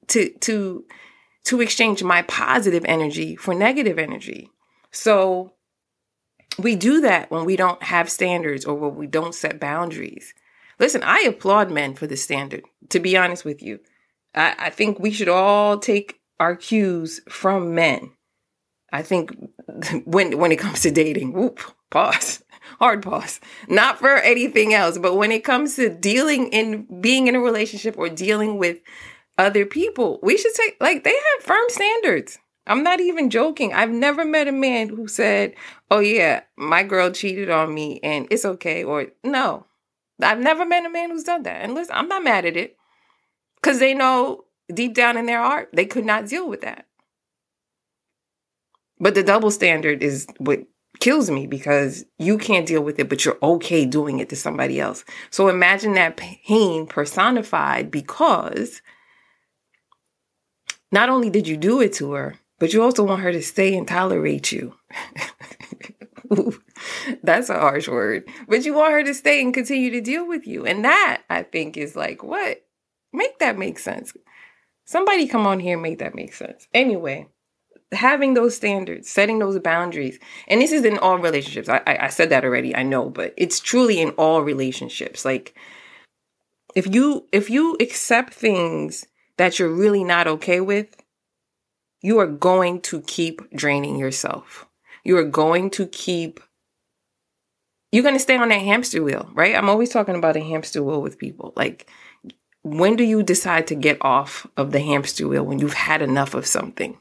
to 0.08 0.30
to 0.30 0.86
to 1.46 1.62
exchange 1.62 2.04
my 2.04 2.22
positive 2.24 2.86
energy 2.86 3.36
for 3.36 3.54
negative 3.54 4.00
energy. 4.00 4.50
So 4.92 5.54
we 6.58 6.76
do 6.76 7.02
that 7.02 7.32
when 7.32 7.46
we 7.46 7.56
don't 7.56 7.82
have 7.84 8.10
standards 8.10 8.66
or 8.66 8.76
when 8.76 8.96
we 8.96 9.08
don't 9.08 9.36
set 9.36 9.60
boundaries. 9.60 10.34
Listen, 10.80 11.02
I 11.04 11.22
applaud 11.22 11.72
men 11.72 11.96
for 11.96 12.08
the 12.08 12.18
standard, 12.18 12.64
to 12.90 13.00
be 13.00 13.18
honest 13.18 13.46
with 13.46 13.62
you. 13.62 13.80
I, 14.36 14.56
I 14.58 14.70
think 14.70 15.00
we 15.00 15.12
should 15.12 15.30
all 15.30 15.80
take 15.80 16.20
our 16.40 16.56
cues 16.56 17.22
from 17.30 17.74
men. 17.76 18.12
I 18.94 19.02
think 19.02 19.36
when 20.06 20.38
when 20.38 20.52
it 20.52 20.60
comes 20.60 20.82
to 20.82 20.92
dating, 20.92 21.34
whoop, 21.34 21.60
pause, 21.90 22.44
hard 22.80 23.02
pause. 23.02 23.42
Not 23.68 23.98
for 23.98 24.18
anything 24.18 24.74
else, 24.76 25.00
but 25.00 25.16
when 25.16 25.32
it 25.32 25.44
comes 25.44 25.76
to 25.78 25.90
dealing 25.90 26.50
in 26.50 27.02
being 27.02 27.28
in 27.28 27.36
a 27.36 27.40
relationship 27.40 27.98
or 27.98 28.08
dealing 28.08 28.60
with 28.60 28.78
other 29.40 29.66
people, 29.66 30.20
we 30.22 30.38
should 30.38 30.54
take 30.54 30.78
like 30.80 31.04
they 31.04 31.10
have 31.10 31.44
firm 31.44 31.66
standards. 31.70 32.38
I'm 32.68 32.84
not 32.84 33.02
even 33.02 33.32
joking. 33.32 33.74
I've 33.74 33.90
never 33.90 34.24
met 34.24 34.48
a 34.48 34.54
man 34.54 34.90
who 34.90 35.08
said, 35.08 35.56
"Oh 35.90 36.00
yeah, 36.00 36.44
my 36.56 36.84
girl 36.84 37.10
cheated 37.10 37.50
on 37.50 37.74
me 37.74 38.00
and 38.04 38.28
it's 38.30 38.46
okay," 38.46 38.84
or 38.84 39.08
no. 39.24 39.66
I've 40.22 40.40
never 40.40 40.68
met 40.68 40.86
a 40.86 40.90
man 40.90 41.10
who's 41.10 41.24
done 41.24 41.44
that. 41.44 41.64
And 41.64 41.74
listen, 41.74 41.96
I'm 41.96 42.08
not 42.08 42.24
mad 42.24 42.46
at 42.46 42.56
it 42.56 42.78
because 43.56 43.80
they 43.80 43.96
know 43.96 44.46
deep 44.72 44.94
down 44.94 45.18
in 45.18 45.26
their 45.26 45.42
heart 45.42 45.70
they 45.74 45.86
could 45.86 46.06
not 46.06 46.28
deal 46.28 46.48
with 46.48 46.62
that. 46.62 46.86
But 49.04 49.16
the 49.16 49.24
double 49.24 49.52
standard 49.52 50.02
is 50.02 50.26
what 50.38 50.62
kills 51.02 51.30
me 51.30 51.46
because 51.46 52.06
you 52.20 52.38
can't 52.38 52.66
deal 52.66 52.82
with 52.82 52.98
it, 53.00 53.10
but 53.10 53.26
you're 53.26 53.38
okay 53.44 53.86
doing 53.86 54.20
it 54.20 54.30
to 54.30 54.38
somebody 54.38 54.80
else. 54.80 55.04
So 55.30 55.50
imagine 55.50 55.96
that 55.96 56.16
pain 56.16 56.88
personified 56.88 57.92
because 57.92 58.82
not 60.90 61.10
only 61.10 61.30
did 61.30 61.50
you 61.50 61.58
do 61.58 61.82
it 61.82 61.92
to 61.96 62.14
her, 62.14 62.36
but 62.60 62.72
you 62.72 62.82
also 62.82 63.04
want 63.04 63.24
her 63.24 63.34
to 63.34 63.42
stay 63.42 63.76
and 63.76 63.86
tolerate 63.86 64.54
you. 64.54 64.74
That's 67.24 67.50
a 67.50 67.60
harsh 67.60 67.90
word. 67.90 68.24
But 68.48 68.64
you 68.64 68.74
want 68.74 68.94
her 68.94 69.04
to 69.04 69.14
stay 69.14 69.42
and 69.42 69.54
continue 69.54 69.90
to 69.92 70.00
deal 70.00 70.26
with 70.26 70.48
you. 70.48 70.66
And 70.66 70.86
that, 70.86 71.24
I 71.30 71.44
think, 71.44 71.76
is 71.76 71.98
like, 71.98 72.24
what? 72.24 72.64
Make 73.12 73.40
that 73.40 73.58
make 73.58 73.80
sense. 73.80 74.14
Somebody 74.86 75.28
come 75.28 75.46
on 75.46 75.60
here 75.60 75.78
make 75.78 76.00
that 76.00 76.16
make 76.16 76.34
sense. 76.34 76.70
Anyway, 76.74 77.28
having 77.94 78.34
those 78.34 78.56
standards, 78.56 79.10
setting 79.10 79.40
those 79.40 79.60
boundaries, 79.60 80.20
and 80.48 80.62
this 80.62 80.72
is 80.72 80.86
in 80.86 80.98
all 80.98 81.18
relationships. 81.18 81.70
I, 81.70 81.82
I, 81.86 81.98
I 82.06 82.08
said 82.10 82.30
that 82.30 82.44
already, 82.44 82.76
I 82.76 82.84
know, 82.84 83.10
but 83.10 83.34
it's 83.38 83.60
truly 83.60 84.02
in 84.02 84.10
all 84.12 84.42
relationships. 84.42 85.26
Like, 85.26 85.56
if 86.76 86.94
you 86.94 87.28
if 87.32 87.50
you 87.50 87.78
accept 87.80 88.34
things 88.34 89.06
that 89.38 89.60
you're 89.60 89.70
really 89.70 90.04
not 90.04 90.28
okay 90.28 90.62
with, 90.62 90.96
you 92.02 92.20
are 92.20 92.28
going 92.28 92.82
to 92.82 93.02
keep 93.02 93.50
draining 93.56 93.98
yourself. 93.98 94.68
You 95.04 95.18
are 95.18 95.24
going 95.24 95.70
to 95.72 95.88
keep, 95.88 96.40
you're 97.92 98.04
going 98.04 98.16
to 98.16 98.20
stay 98.20 98.38
on 98.38 98.50
that 98.50 98.62
hamster 98.62 99.02
wheel, 99.02 99.30
right? 99.34 99.56
I'm 99.56 99.70
always 99.70 99.90
talking 99.90 100.16
about 100.16 100.38
a 100.38 100.44
hamster 100.44 100.84
wheel 100.84 101.02
with 101.02 101.18
people. 101.18 101.54
Like, 101.56 101.90
when 102.62 102.96
do 102.96 103.04
you 103.04 103.24
decide 103.24 103.68
to 103.68 103.76
get 103.76 103.98
off 104.02 104.48
of 104.56 104.72
the 104.72 104.80
hamster 104.80 105.28
wheel 105.28 105.44
when 105.44 105.60
you've 105.60 105.74
had 105.74 106.02
enough 106.02 106.34
of 106.34 106.46
something? 106.46 106.98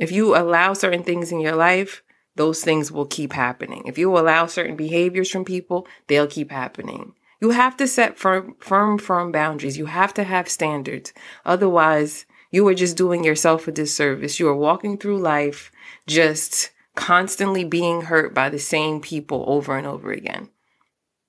If 0.00 0.10
you 0.10 0.34
allow 0.34 0.72
certain 0.72 1.04
things 1.04 1.30
in 1.30 1.40
your 1.40 1.54
life, 1.54 2.02
those 2.34 2.64
things 2.64 2.90
will 2.90 3.06
keep 3.06 3.34
happening. 3.34 3.82
If 3.86 3.98
you 3.98 4.16
allow 4.16 4.46
certain 4.46 4.74
behaviors 4.74 5.30
from 5.30 5.44
people, 5.44 5.86
they'll 6.06 6.26
keep 6.26 6.50
happening. 6.50 7.12
You 7.40 7.50
have 7.50 7.76
to 7.76 7.86
set 7.86 8.18
firm, 8.18 8.56
firm, 8.58 8.98
firm 8.98 9.30
boundaries. 9.30 9.76
You 9.76 9.86
have 9.86 10.14
to 10.14 10.24
have 10.24 10.48
standards. 10.48 11.12
Otherwise, 11.44 12.24
you 12.50 12.66
are 12.66 12.74
just 12.74 12.96
doing 12.96 13.24
yourself 13.24 13.68
a 13.68 13.72
disservice. 13.72 14.40
You 14.40 14.48
are 14.48 14.56
walking 14.56 14.96
through 14.96 15.20
life 15.20 15.70
just 16.06 16.70
constantly 16.94 17.64
being 17.64 18.02
hurt 18.02 18.34
by 18.34 18.48
the 18.48 18.58
same 18.58 19.00
people 19.00 19.44
over 19.46 19.76
and 19.76 19.86
over 19.86 20.10
again. 20.12 20.48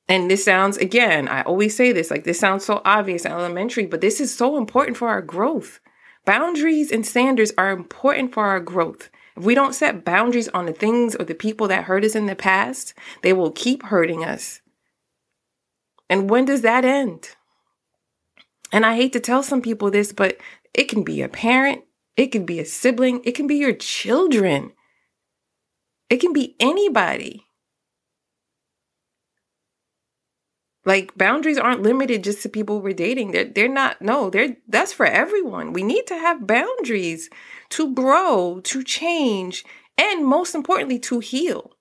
And 0.07 0.29
this 0.29 0.45
sounds, 0.45 0.77
again, 0.77 1.27
I 1.27 1.41
always 1.43 1.75
say 1.75 1.91
this, 1.91 2.09
like 2.09 2.23
this 2.23 2.39
sounds 2.39 2.65
so 2.65 2.81
obvious 2.83 3.25
and 3.25 3.33
elementary, 3.33 3.85
but 3.85 4.01
this 4.01 4.19
is 4.19 4.33
so 4.33 4.57
important 4.57 4.97
for 4.97 5.09
our 5.09 5.21
growth. 5.21 5.79
Boundaries 6.25 6.91
and 6.91 7.05
standards 7.05 7.51
are 7.57 7.71
important 7.71 8.33
for 8.33 8.45
our 8.45 8.59
growth. 8.59 9.09
If 9.35 9.43
we 9.43 9.55
don't 9.55 9.73
set 9.73 10.05
boundaries 10.05 10.49
on 10.49 10.65
the 10.65 10.73
things 10.73 11.15
or 11.15 11.25
the 11.25 11.33
people 11.33 11.67
that 11.69 11.85
hurt 11.85 12.03
us 12.03 12.15
in 12.15 12.25
the 12.27 12.35
past, 12.35 12.93
they 13.23 13.33
will 13.33 13.51
keep 13.51 13.83
hurting 13.83 14.23
us. 14.23 14.61
And 16.09 16.29
when 16.29 16.45
does 16.45 16.61
that 16.61 16.85
end? 16.85 17.35
And 18.71 18.85
I 18.85 18.95
hate 18.95 19.13
to 19.13 19.19
tell 19.19 19.43
some 19.43 19.61
people 19.61 19.89
this, 19.89 20.13
but 20.13 20.37
it 20.73 20.85
can 20.85 21.03
be 21.03 21.21
a 21.21 21.29
parent, 21.29 21.83
it 22.15 22.27
can 22.27 22.45
be 22.45 22.59
a 22.59 22.65
sibling, 22.65 23.21
it 23.23 23.31
can 23.31 23.47
be 23.47 23.55
your 23.55 23.73
children, 23.73 24.73
it 26.09 26.17
can 26.17 26.33
be 26.33 26.55
anybody. 26.59 27.45
Like 30.83 31.15
boundaries 31.15 31.57
aren't 31.57 31.83
limited 31.83 32.23
just 32.23 32.41
to 32.43 32.49
people 32.49 32.81
we're 32.81 32.93
dating. 32.93 33.31
They're 33.31 33.45
they're 33.45 33.67
not 33.67 34.01
no, 34.01 34.29
they're 34.29 34.57
that's 34.67 34.93
for 34.93 35.05
everyone. 35.05 35.73
We 35.73 35.83
need 35.83 36.07
to 36.07 36.15
have 36.15 36.47
boundaries 36.47 37.29
to 37.69 37.93
grow, 37.93 38.61
to 38.63 38.83
change, 38.83 39.63
and 39.97 40.25
most 40.25 40.55
importantly 40.55 40.99
to 40.99 41.19
heal. 41.19 41.71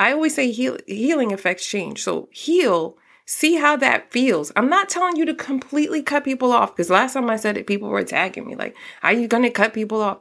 I 0.00 0.12
always 0.12 0.34
say 0.34 0.50
heal, 0.50 0.78
healing 0.86 1.32
affects 1.32 1.66
change. 1.66 2.02
So 2.02 2.28
heal 2.32 2.98
See 3.30 3.56
how 3.56 3.76
that 3.76 4.10
feels. 4.10 4.50
I'm 4.56 4.70
not 4.70 4.88
telling 4.88 5.16
you 5.16 5.26
to 5.26 5.34
completely 5.34 6.02
cut 6.02 6.24
people 6.24 6.50
off 6.50 6.74
because 6.74 6.88
last 6.88 7.12
time 7.12 7.28
I 7.28 7.36
said 7.36 7.58
it, 7.58 7.66
people 7.66 7.90
were 7.90 7.98
attacking 7.98 8.46
me. 8.46 8.56
Like, 8.56 8.74
are 9.02 9.12
you 9.12 9.28
to 9.28 9.50
cut 9.50 9.74
people 9.74 10.00
off? 10.00 10.20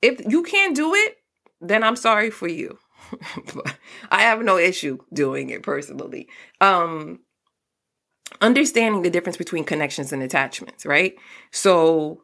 If 0.00 0.20
you 0.28 0.44
can't 0.44 0.76
do 0.76 0.94
it, 0.94 1.16
then 1.60 1.82
I'm 1.82 1.96
sorry 1.96 2.30
for 2.30 2.46
you. 2.46 2.78
I 4.12 4.20
have 4.20 4.44
no 4.44 4.56
issue 4.56 4.98
doing 5.12 5.50
it 5.50 5.64
personally. 5.64 6.28
Um, 6.60 7.18
understanding 8.40 9.02
the 9.02 9.10
difference 9.10 9.36
between 9.36 9.64
connections 9.64 10.12
and 10.12 10.22
attachments, 10.22 10.84
right? 10.84 11.14
So 11.50 12.22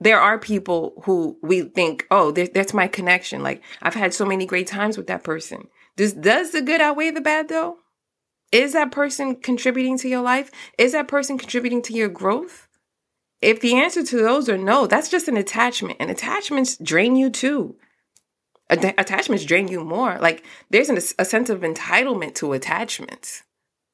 there 0.00 0.20
are 0.20 0.38
people 0.38 1.02
who 1.04 1.38
we 1.42 1.62
think, 1.62 2.06
oh, 2.10 2.30
that's 2.30 2.74
my 2.74 2.86
connection. 2.86 3.42
Like 3.42 3.62
I've 3.82 3.94
had 3.94 4.14
so 4.14 4.24
many 4.24 4.46
great 4.46 4.66
times 4.66 4.96
with 4.96 5.08
that 5.08 5.24
person. 5.24 5.68
Does 5.96 6.12
does 6.12 6.52
the 6.52 6.62
good 6.62 6.80
outweigh 6.80 7.10
the 7.10 7.20
bad 7.20 7.48
though? 7.48 7.78
Is 8.52 8.72
that 8.72 8.92
person 8.92 9.36
contributing 9.36 9.98
to 9.98 10.08
your 10.08 10.22
life? 10.22 10.50
Is 10.78 10.92
that 10.92 11.08
person 11.08 11.36
contributing 11.36 11.82
to 11.82 11.92
your 11.92 12.08
growth? 12.08 12.68
If 13.42 13.60
the 13.60 13.74
answer 13.76 14.02
to 14.02 14.16
those 14.16 14.48
are 14.48 14.58
no, 14.58 14.86
that's 14.86 15.10
just 15.10 15.28
an 15.28 15.36
attachment. 15.36 15.98
And 16.00 16.10
attachments 16.10 16.76
drain 16.76 17.14
you 17.14 17.30
too. 17.30 17.76
attachments 18.70 19.44
drain 19.44 19.68
you 19.68 19.84
more. 19.84 20.18
Like 20.18 20.44
there's 20.70 20.88
an, 20.88 20.98
a 21.18 21.24
sense 21.24 21.50
of 21.50 21.60
entitlement 21.60 22.34
to 22.36 22.52
attachments, 22.52 23.42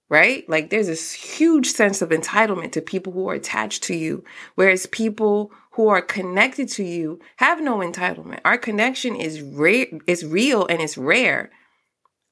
right? 0.08 0.49
Like 0.49 0.70
there's 0.70 0.87
this 0.87 1.12
huge 1.12 1.68
sense 1.68 2.02
of 2.02 2.11
entitlement 2.11 2.73
to 2.73 2.82
people 2.82 3.12
who 3.12 3.28
are 3.28 3.34
attached 3.34 3.82
to 3.84 3.94
you, 3.94 4.25
whereas 4.54 4.87
people 4.87 5.50
who 5.73 5.88
are 5.88 6.02
connected 6.02 6.68
to 6.70 6.84
you 6.84 7.20
have 7.37 7.61
no 7.61 7.78
entitlement. 7.78 8.40
Our 8.44 8.58
connection 8.58 9.16
is 9.16 9.40
rare, 9.40 9.87
is 10.06 10.25
real 10.25 10.66
and 10.66 10.80
it's 10.80 10.96
rare. 10.96 11.50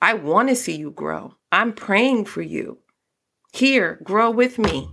I 0.00 0.14
want 0.14 0.49
to 0.49 0.57
see 0.57 0.76
you 0.76 0.91
grow. 0.91 1.35
I'm 1.50 1.73
praying 1.73 2.26
for 2.26 2.43
you. 2.43 2.79
Here, 3.52 4.00
grow 4.02 4.31
with 4.31 4.59
me. 4.59 4.88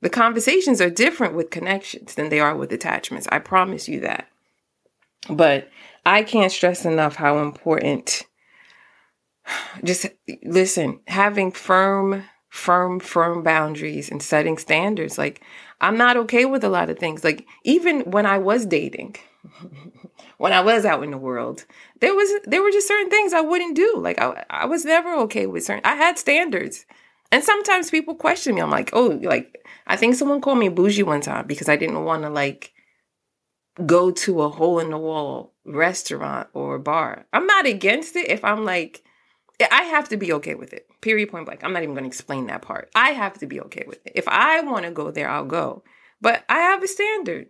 The 0.00 0.10
conversations 0.10 0.80
are 0.80 0.90
different 0.90 1.34
with 1.34 1.50
connections 1.50 2.14
than 2.16 2.28
they 2.28 2.40
are 2.40 2.56
with 2.56 2.72
attachments. 2.72 3.28
I 3.30 3.38
promise 3.38 3.88
you 3.88 4.00
that. 4.00 4.28
But 5.30 5.68
I 6.04 6.24
can't 6.24 6.50
stress 6.50 6.84
enough 6.84 7.14
how 7.14 7.38
important 7.38 8.26
just 9.84 10.06
listen, 10.44 11.00
having 11.06 11.52
firm, 11.52 12.24
firm, 12.48 13.00
firm 13.00 13.42
boundaries 13.42 14.10
and 14.10 14.22
setting 14.22 14.58
standards. 14.58 15.18
Like, 15.18 15.42
I'm 15.80 15.96
not 15.96 16.16
okay 16.16 16.44
with 16.44 16.64
a 16.64 16.68
lot 16.68 16.90
of 16.90 16.98
things. 16.98 17.24
Like, 17.24 17.46
even 17.64 18.02
when 18.02 18.26
I 18.26 18.38
was 18.38 18.66
dating, 18.66 19.16
when 20.38 20.52
I 20.52 20.60
was 20.60 20.84
out 20.84 21.02
in 21.02 21.10
the 21.10 21.18
world, 21.18 21.64
there 22.00 22.14
was 22.14 22.30
there 22.44 22.62
were 22.62 22.70
just 22.70 22.88
certain 22.88 23.10
things 23.10 23.32
I 23.32 23.40
wouldn't 23.40 23.76
do. 23.76 23.94
Like 23.96 24.20
I 24.20 24.44
I 24.50 24.66
was 24.66 24.84
never 24.84 25.14
okay 25.20 25.46
with 25.46 25.64
certain. 25.64 25.84
I 25.84 25.94
had 25.94 26.18
standards, 26.18 26.86
and 27.30 27.42
sometimes 27.42 27.90
people 27.90 28.14
question 28.14 28.54
me. 28.54 28.60
I'm 28.60 28.70
like, 28.70 28.90
oh, 28.92 29.18
like 29.22 29.64
I 29.86 29.96
think 29.96 30.14
someone 30.14 30.40
called 30.40 30.58
me 30.58 30.68
bougie 30.68 31.02
one 31.02 31.20
time 31.20 31.46
because 31.46 31.68
I 31.68 31.76
didn't 31.76 32.04
want 32.04 32.22
to 32.22 32.30
like 32.30 32.72
go 33.86 34.10
to 34.10 34.42
a 34.42 34.48
hole 34.48 34.78
in 34.78 34.90
the 34.90 34.98
wall 34.98 35.54
restaurant 35.64 36.48
or 36.52 36.78
bar. 36.78 37.26
I'm 37.32 37.46
not 37.46 37.66
against 37.66 38.16
it 38.16 38.28
if 38.28 38.44
I'm 38.44 38.64
like. 38.64 39.02
I 39.60 39.82
have 39.84 40.08
to 40.10 40.16
be 40.16 40.32
okay 40.34 40.54
with 40.54 40.72
it. 40.72 40.86
Period. 41.00 41.30
Point 41.30 41.46
blank. 41.46 41.62
I'm 41.62 41.72
not 41.72 41.82
even 41.82 41.94
going 41.94 42.04
to 42.04 42.08
explain 42.08 42.46
that 42.46 42.62
part. 42.62 42.90
I 42.94 43.10
have 43.10 43.38
to 43.38 43.46
be 43.46 43.60
okay 43.62 43.84
with 43.86 44.04
it. 44.06 44.12
If 44.14 44.26
I 44.28 44.60
want 44.60 44.84
to 44.84 44.90
go 44.90 45.10
there, 45.10 45.28
I'll 45.28 45.44
go. 45.44 45.84
But 46.20 46.44
I 46.48 46.58
have 46.58 46.82
a 46.82 46.88
standard. 46.88 47.48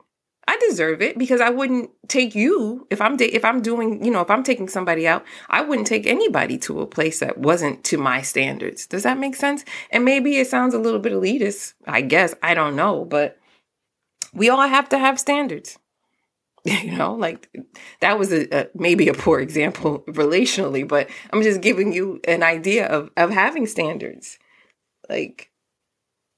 I 0.49 0.59
deserve 0.69 1.01
it 1.01 1.17
because 1.17 1.41
I 1.41 1.51
wouldn't 1.51 1.91
take 2.09 2.35
you 2.35 2.87
if 2.91 3.01
I'm 3.01 3.17
da- 3.17 3.27
if 3.33 3.45
I'm 3.45 3.63
doing, 3.63 4.05
you 4.05 4.11
know, 4.11 4.23
if 4.23 4.31
I'm 4.31 4.43
taking 4.43 4.69
somebody 4.69 5.07
out, 5.07 5.25
I 5.49 5.61
wouldn't 5.63 5.87
take 5.87 6.05
anybody 6.07 6.59
to 6.59 6.81
a 6.81 6.87
place 6.87 7.21
that 7.21 7.39
wasn't 7.39 7.85
to 7.85 7.97
my 7.97 8.23
standards. 8.23 8.87
Does 8.87 9.05
that 9.05 9.19
make 9.19 9.37
sense? 9.37 9.65
And 9.91 10.05
maybe 10.05 10.39
it 10.39 10.49
sounds 10.49 10.75
a 10.75 10.81
little 10.81 10.99
bit 10.99 11.13
elitist, 11.13 11.75
I 11.87 12.01
guess, 12.01 12.35
I 12.43 12.55
don't 12.55 12.75
know, 12.75 13.05
but 13.05 13.39
we 14.35 14.49
all 14.49 14.67
have 14.67 14.89
to 14.89 14.99
have 14.99 15.21
standards. 15.21 15.79
you 16.65 16.97
know, 16.97 17.15
like 17.15 17.51
that 18.01 18.19
was 18.19 18.33
a, 18.33 18.47
a 18.57 18.69
maybe 18.75 19.09
a 19.09 19.15
poor 19.15 19.41
example 19.41 20.01
relationally, 20.09 20.87
but 20.87 21.11
I'm 21.33 21.43
just 21.43 21.61
giving 21.61 21.93
you 21.93 22.21
an 22.25 22.43
idea 22.43 22.87
of 22.87 23.11
of 23.17 23.31
having 23.31 23.67
standards. 23.67 24.39
Like 25.09 25.51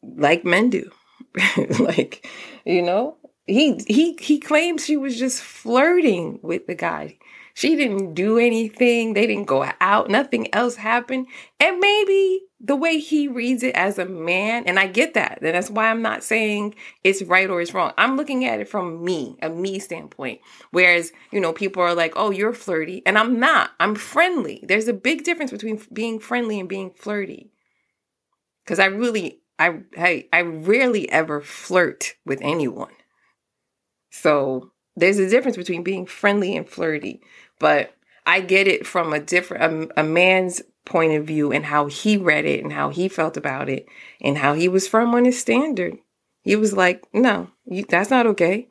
like 0.03 0.45
men 0.45 0.71
do. 0.71 0.91
like, 1.79 2.27
you 2.65 2.83
know, 2.83 3.17
he 3.47 3.79
he 3.87 4.15
he 4.21 4.41
claims 4.41 4.85
she 4.85 4.97
was 4.97 5.19
just 5.19 5.43
flirting 5.43 6.39
with 6.43 6.67
the 6.67 6.75
guy. 6.75 7.19
She 7.55 7.77
didn't 7.77 8.15
do 8.15 8.37
anything. 8.37 9.15
They 9.15 9.29
didn't 9.29 9.47
go 9.47 9.65
out. 9.81 10.11
Nothing 10.11 10.53
else 10.53 10.75
happened. 10.75 11.29
And 11.61 11.79
maybe 11.79 12.41
the 12.59 12.75
way 12.75 12.99
he 12.99 13.29
reads 13.29 13.63
it 13.63 13.77
as 13.77 13.97
a 13.97 14.05
man, 14.05 14.65
and 14.67 14.77
I 14.77 14.89
get 14.89 15.15
that. 15.15 15.39
And 15.41 15.55
that's 15.55 15.71
why 15.71 15.89
I'm 15.89 16.03
not 16.03 16.25
saying 16.25 16.75
it's 17.05 17.23
right 17.23 17.49
or 17.49 17.61
it's 17.61 17.73
wrong. 17.73 17.93
I'm 17.97 18.17
looking 18.17 18.45
at 18.45 18.59
it 18.59 18.69
from 18.69 19.05
me, 19.05 19.37
a 19.41 19.49
me 19.49 19.79
standpoint. 19.79 20.41
Whereas, 20.73 21.13
you 21.31 21.41
know, 21.41 21.53
people 21.53 21.81
are 21.83 21.95
like, 21.95 22.15
oh, 22.17 22.31
you're 22.31 22.53
flirty. 22.53 23.03
And 23.07 23.17
I'm 23.17 23.39
not. 23.39 23.71
I'm 23.79 23.95
friendly. 23.95 24.65
There's 24.67 24.89
a 24.89 24.93
big 24.93 25.23
difference 25.23 25.53
between 25.53 25.81
being 25.93 26.19
friendly 26.19 26.59
and 26.59 26.69
being 26.69 26.91
flirty. 26.91 27.53
Because 28.65 28.81
I 28.81 28.87
really, 28.87 29.43
I, 29.61 29.81
I, 29.97 30.27
I 30.33 30.41
rarely 30.41 31.09
ever 31.09 31.41
flirt 31.41 32.15
with 32.27 32.41
anyone. 32.43 32.95
So 34.11 34.73
there's 34.97 35.19
a 35.19 35.29
difference 35.29 35.57
between 35.57 35.83
being 35.83 36.07
friendly 36.07 36.57
and 36.57 36.69
flirty, 36.69 37.21
but 37.59 37.95
I 38.27 38.41
get 38.41 38.69
it 38.69 38.87
from 38.87 39.13
a 39.13 39.21
different 39.21 39.91
a, 39.97 40.01
a, 40.01 40.05
man's 40.05 40.63
point 40.85 41.13
of 41.13 41.27
view 41.27 41.53
and 41.53 41.67
how 41.67 41.87
he 41.87 42.17
read 42.17 42.45
it 42.45 42.63
and 42.63 42.73
how 42.73 42.91
he 42.91 43.09
felt 43.09 43.37
about 43.37 43.69
it 43.69 43.87
and 44.21 44.39
how 44.39 44.55
he 44.55 44.69
was 44.69 44.89
firm 44.89 45.15
on 45.15 45.25
his 45.25 45.39
standard. 45.39 45.99
He 46.43 46.57
was 46.57 46.73
like, 46.73 47.05
"No, 47.13 47.51
you, 47.67 47.85
that's 47.89 48.11
not 48.11 48.27
okay," 48.27 48.69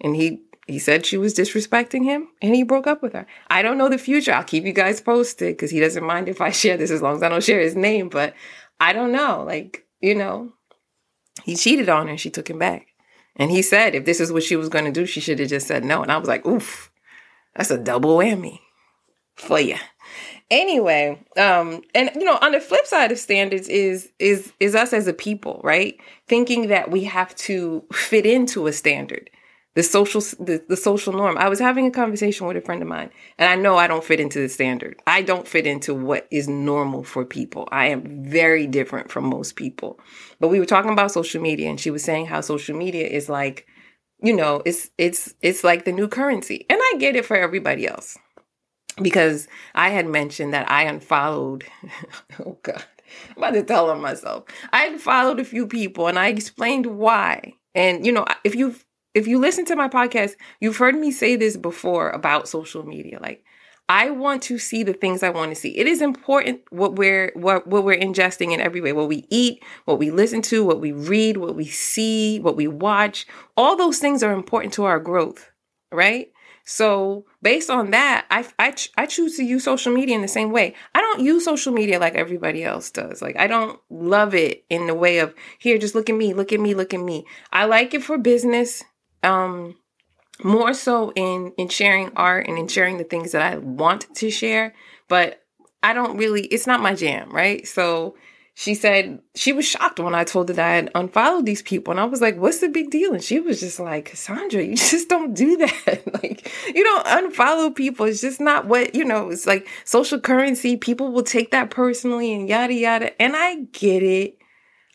and 0.00 0.16
he 0.16 0.42
he 0.66 0.78
said 0.78 1.04
she 1.04 1.18
was 1.18 1.34
disrespecting 1.34 2.04
him 2.04 2.28
and 2.40 2.54
he 2.54 2.62
broke 2.62 2.86
up 2.86 3.02
with 3.02 3.12
her. 3.14 3.26
I 3.50 3.62
don't 3.62 3.78
know 3.78 3.88
the 3.88 3.98
future. 3.98 4.32
I'll 4.32 4.44
keep 4.44 4.64
you 4.64 4.72
guys 4.72 5.00
posted 5.00 5.56
because 5.56 5.70
he 5.70 5.80
doesn't 5.80 6.04
mind 6.04 6.28
if 6.28 6.40
I 6.40 6.50
share 6.52 6.76
this 6.76 6.90
as 6.90 7.02
long 7.02 7.16
as 7.16 7.22
I 7.22 7.28
don't 7.28 7.42
share 7.42 7.60
his 7.60 7.76
name. 7.76 8.08
But 8.08 8.34
I 8.78 8.92
don't 8.92 9.12
know. 9.12 9.44
Like 9.46 9.86
you 10.00 10.14
know, 10.14 10.52
he 11.44 11.56
cheated 11.56 11.88
on 11.88 12.06
her. 12.06 12.10
And 12.10 12.20
she 12.20 12.30
took 12.30 12.48
him 12.48 12.58
back. 12.58 12.88
And 13.36 13.50
he 13.50 13.62
said 13.62 13.94
if 13.94 14.04
this 14.04 14.20
is 14.20 14.32
what 14.32 14.42
she 14.42 14.56
was 14.56 14.68
going 14.68 14.84
to 14.84 14.92
do, 14.92 15.06
she 15.06 15.20
should 15.20 15.38
have 15.38 15.48
just 15.48 15.66
said 15.66 15.84
no. 15.84 16.02
And 16.02 16.12
I 16.12 16.18
was 16.18 16.28
like, 16.28 16.46
oof, 16.46 16.90
that's 17.54 17.70
a 17.70 17.78
double 17.78 18.18
whammy 18.18 18.60
for 19.36 19.60
you. 19.60 19.76
Anyway, 20.50 21.18
um, 21.38 21.80
and 21.94 22.10
you 22.14 22.24
know, 22.24 22.38
on 22.42 22.52
the 22.52 22.60
flip 22.60 22.86
side 22.86 23.10
of 23.10 23.18
standards 23.18 23.68
is 23.68 24.10
is 24.18 24.52
is 24.60 24.74
us 24.74 24.92
as 24.92 25.06
a 25.06 25.14
people, 25.14 25.60
right? 25.64 25.98
Thinking 26.28 26.68
that 26.68 26.90
we 26.90 27.04
have 27.04 27.34
to 27.36 27.84
fit 27.92 28.26
into 28.26 28.66
a 28.66 28.72
standard 28.72 29.30
the 29.74 29.82
social 29.82 30.20
the, 30.20 30.62
the 30.68 30.76
social 30.76 31.12
norm. 31.12 31.38
I 31.38 31.48
was 31.48 31.58
having 31.58 31.86
a 31.86 31.90
conversation 31.90 32.46
with 32.46 32.56
a 32.56 32.60
friend 32.60 32.82
of 32.82 32.88
mine 32.88 33.10
and 33.38 33.48
i 33.48 33.54
know 33.54 33.76
i 33.76 33.86
don't 33.86 34.04
fit 34.04 34.20
into 34.20 34.38
the 34.40 34.48
standard. 34.48 35.00
I 35.06 35.22
don't 35.22 35.48
fit 35.48 35.66
into 35.66 35.94
what 35.94 36.26
is 36.30 36.48
normal 36.48 37.04
for 37.04 37.24
people. 37.24 37.68
I 37.72 37.86
am 37.86 38.24
very 38.24 38.66
different 38.66 39.10
from 39.10 39.24
most 39.24 39.56
people. 39.56 39.98
But 40.40 40.48
we 40.48 40.58
were 40.58 40.66
talking 40.66 40.92
about 40.92 41.12
social 41.12 41.40
media 41.40 41.70
and 41.70 41.80
she 41.80 41.90
was 41.90 42.04
saying 42.04 42.26
how 42.26 42.40
social 42.40 42.76
media 42.76 43.06
is 43.06 43.28
like 43.28 43.66
you 44.22 44.34
know 44.34 44.62
it's 44.66 44.90
it's 44.98 45.34
it's 45.40 45.64
like 45.64 45.84
the 45.84 45.92
new 45.92 46.08
currency. 46.08 46.66
And 46.68 46.78
i 46.80 46.96
get 46.98 47.16
it 47.16 47.24
for 47.24 47.36
everybody 47.36 47.86
else. 47.86 48.18
Because 49.00 49.48
i 49.74 49.88
had 49.88 50.06
mentioned 50.06 50.52
that 50.52 50.70
i 50.70 50.82
unfollowed 50.82 51.64
oh 52.44 52.58
god 52.62 52.84
i'm 53.30 53.42
about 53.42 53.54
to 53.54 53.62
tell 53.62 53.88
on 53.88 54.02
myself. 54.02 54.44
I 54.70 54.82
had 54.82 55.00
followed 55.00 55.40
a 55.40 55.44
few 55.44 55.66
people 55.66 56.08
and 56.08 56.18
i 56.18 56.28
explained 56.28 56.86
why. 56.86 57.54
And 57.74 58.04
you 58.04 58.12
know 58.12 58.26
if 58.44 58.54
you've 58.54 58.84
if 59.14 59.26
you 59.26 59.38
listen 59.38 59.64
to 59.66 59.76
my 59.76 59.88
podcast, 59.88 60.36
you've 60.60 60.76
heard 60.76 60.94
me 60.94 61.10
say 61.10 61.36
this 61.36 61.56
before 61.56 62.10
about 62.10 62.48
social 62.48 62.84
media. 62.84 63.18
Like, 63.20 63.44
I 63.88 64.10
want 64.10 64.42
to 64.44 64.58
see 64.58 64.82
the 64.82 64.94
things 64.94 65.22
I 65.22 65.30
want 65.30 65.50
to 65.50 65.54
see. 65.54 65.76
It 65.76 65.86
is 65.86 66.00
important 66.00 66.62
what 66.70 66.96
we're 66.96 67.32
what 67.34 67.66
what 67.66 67.84
we're 67.84 67.98
ingesting 67.98 68.52
in 68.52 68.60
every 68.60 68.80
way. 68.80 68.92
What 68.92 69.08
we 69.08 69.26
eat, 69.28 69.62
what 69.84 69.98
we 69.98 70.10
listen 70.10 70.40
to, 70.42 70.64
what 70.64 70.80
we 70.80 70.92
read, 70.92 71.36
what 71.36 71.56
we 71.56 71.66
see, 71.66 72.40
what 72.40 72.56
we 72.56 72.68
watch. 72.68 73.26
All 73.56 73.76
those 73.76 73.98
things 73.98 74.22
are 74.22 74.32
important 74.32 74.72
to 74.74 74.84
our 74.84 75.00
growth, 75.00 75.50
right? 75.90 76.32
So 76.64 77.26
based 77.42 77.70
on 77.70 77.90
that, 77.90 78.24
I, 78.30 78.46
I, 78.56 78.74
I 78.96 79.06
choose 79.06 79.36
to 79.36 79.44
use 79.44 79.64
social 79.64 79.92
media 79.92 80.14
in 80.14 80.22
the 80.22 80.28
same 80.28 80.52
way. 80.52 80.74
I 80.94 81.00
don't 81.00 81.20
use 81.20 81.44
social 81.44 81.72
media 81.72 81.98
like 81.98 82.14
everybody 82.14 82.62
else 82.62 82.90
does. 82.90 83.20
Like 83.20 83.36
I 83.36 83.48
don't 83.48 83.80
love 83.90 84.32
it 84.32 84.64
in 84.70 84.86
the 84.86 84.94
way 84.94 85.18
of 85.18 85.34
here, 85.58 85.76
just 85.76 85.96
look 85.96 86.08
at 86.08 86.14
me, 86.16 86.34
look 86.34 86.52
at 86.52 86.60
me, 86.60 86.74
look 86.74 86.94
at 86.94 87.00
me. 87.00 87.26
I 87.52 87.64
like 87.64 87.94
it 87.94 88.04
for 88.04 88.16
business 88.16 88.84
um 89.22 89.76
more 90.42 90.74
so 90.74 91.12
in 91.14 91.52
in 91.56 91.68
sharing 91.68 92.10
art 92.16 92.48
and 92.48 92.58
in 92.58 92.68
sharing 92.68 92.98
the 92.98 93.04
things 93.04 93.32
that 93.32 93.42
I 93.42 93.58
want 93.58 94.14
to 94.16 94.30
share, 94.30 94.74
but 95.08 95.42
I 95.82 95.92
don't 95.92 96.16
really 96.16 96.42
it's 96.46 96.66
not 96.66 96.80
my 96.80 96.94
jam, 96.94 97.30
right? 97.30 97.66
So 97.66 98.16
she 98.54 98.74
said 98.74 99.20
she 99.34 99.52
was 99.52 99.64
shocked 99.64 99.98
when 99.98 100.14
I 100.14 100.24
told 100.24 100.48
her 100.48 100.54
that 100.54 100.66
I 100.68 100.74
had 100.74 100.90
unfollowed 100.94 101.46
these 101.46 101.62
people. 101.62 101.90
And 101.90 102.00
I 102.00 102.04
was 102.04 102.20
like, 102.20 102.36
what's 102.36 102.58
the 102.58 102.68
big 102.68 102.90
deal? 102.90 103.14
And 103.14 103.22
she 103.22 103.40
was 103.40 103.60
just 103.60 103.80
like, 103.80 104.10
Cassandre, 104.10 104.66
you 104.68 104.76
just 104.76 105.08
don't 105.08 105.32
do 105.32 105.56
that. 105.56 106.02
like, 106.22 106.50
you 106.74 106.84
don't 106.84 107.06
unfollow 107.06 107.74
people. 107.74 108.06
It's 108.06 108.20
just 108.20 108.40
not 108.40 108.66
what, 108.66 108.94
you 108.94 109.04
know, 109.04 109.30
it's 109.30 109.46
like 109.46 109.66
social 109.84 110.20
currency. 110.20 110.76
People 110.76 111.12
will 111.12 111.22
take 111.22 111.50
that 111.52 111.70
personally 111.70 112.32
and 112.34 112.48
yada, 112.48 112.74
yada. 112.74 113.22
And 113.22 113.34
I 113.34 113.62
get 113.72 114.02
it. 114.02 114.36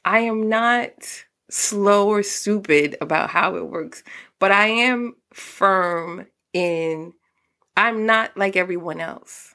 I 0.06 0.20
am 0.20 0.48
not 0.48 1.26
slow 1.50 2.10
or 2.10 2.24
stupid 2.24 2.98
about 3.02 3.30
how 3.30 3.56
it 3.56 3.68
works, 3.68 4.04
but 4.40 4.52
I 4.52 4.68
am 4.68 5.16
firm 5.34 6.28
in 6.54 7.14
I'm 7.76 8.08
not 8.08 8.36
like 8.36 8.56
everyone 8.56 9.00
else. 9.00 9.54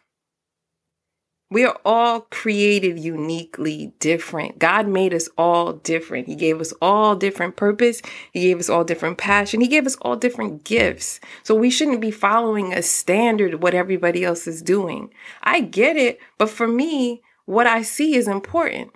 We 1.51 1.67
are 1.67 1.79
all 1.85 2.23
created 2.31 2.99
uniquely 2.99 3.93
different. 3.99 4.59
God 4.59 4.89
made 4.89 5.13
us 5.13 5.29
all 5.37 5.75
different. 5.75 6.27
He 6.27 6.35
gave 6.35 6.63
us 6.63 6.73
all 6.81 7.15
different 7.15 7.57
purpose. 7.57 8.01
He 8.33 8.41
gave 8.41 8.59
us 8.59 8.71
all 8.71 8.85
different 8.85 9.19
passion. 9.19 9.61
He 9.61 9.69
gave 9.69 9.85
us 9.85 9.97
all 9.97 10.17
different 10.17 10.65
gifts. 10.65 11.21
So 11.43 11.55
we 11.55 11.69
shouldn't 11.69 12.01
be 12.01 12.11
following 12.11 12.73
a 12.73 12.81
standard 12.81 13.53
of 13.53 13.63
what 13.63 13.75
everybody 13.75 14.25
else 14.25 14.47
is 14.47 14.63
doing. 14.63 15.13
I 15.43 15.61
get 15.61 15.97
it, 15.97 16.21
but 16.39 16.49
for 16.49 16.67
me, 16.67 17.23
what 17.45 17.67
I 17.67 17.83
see 17.83 18.15
is 18.15 18.29
important. 18.29 18.93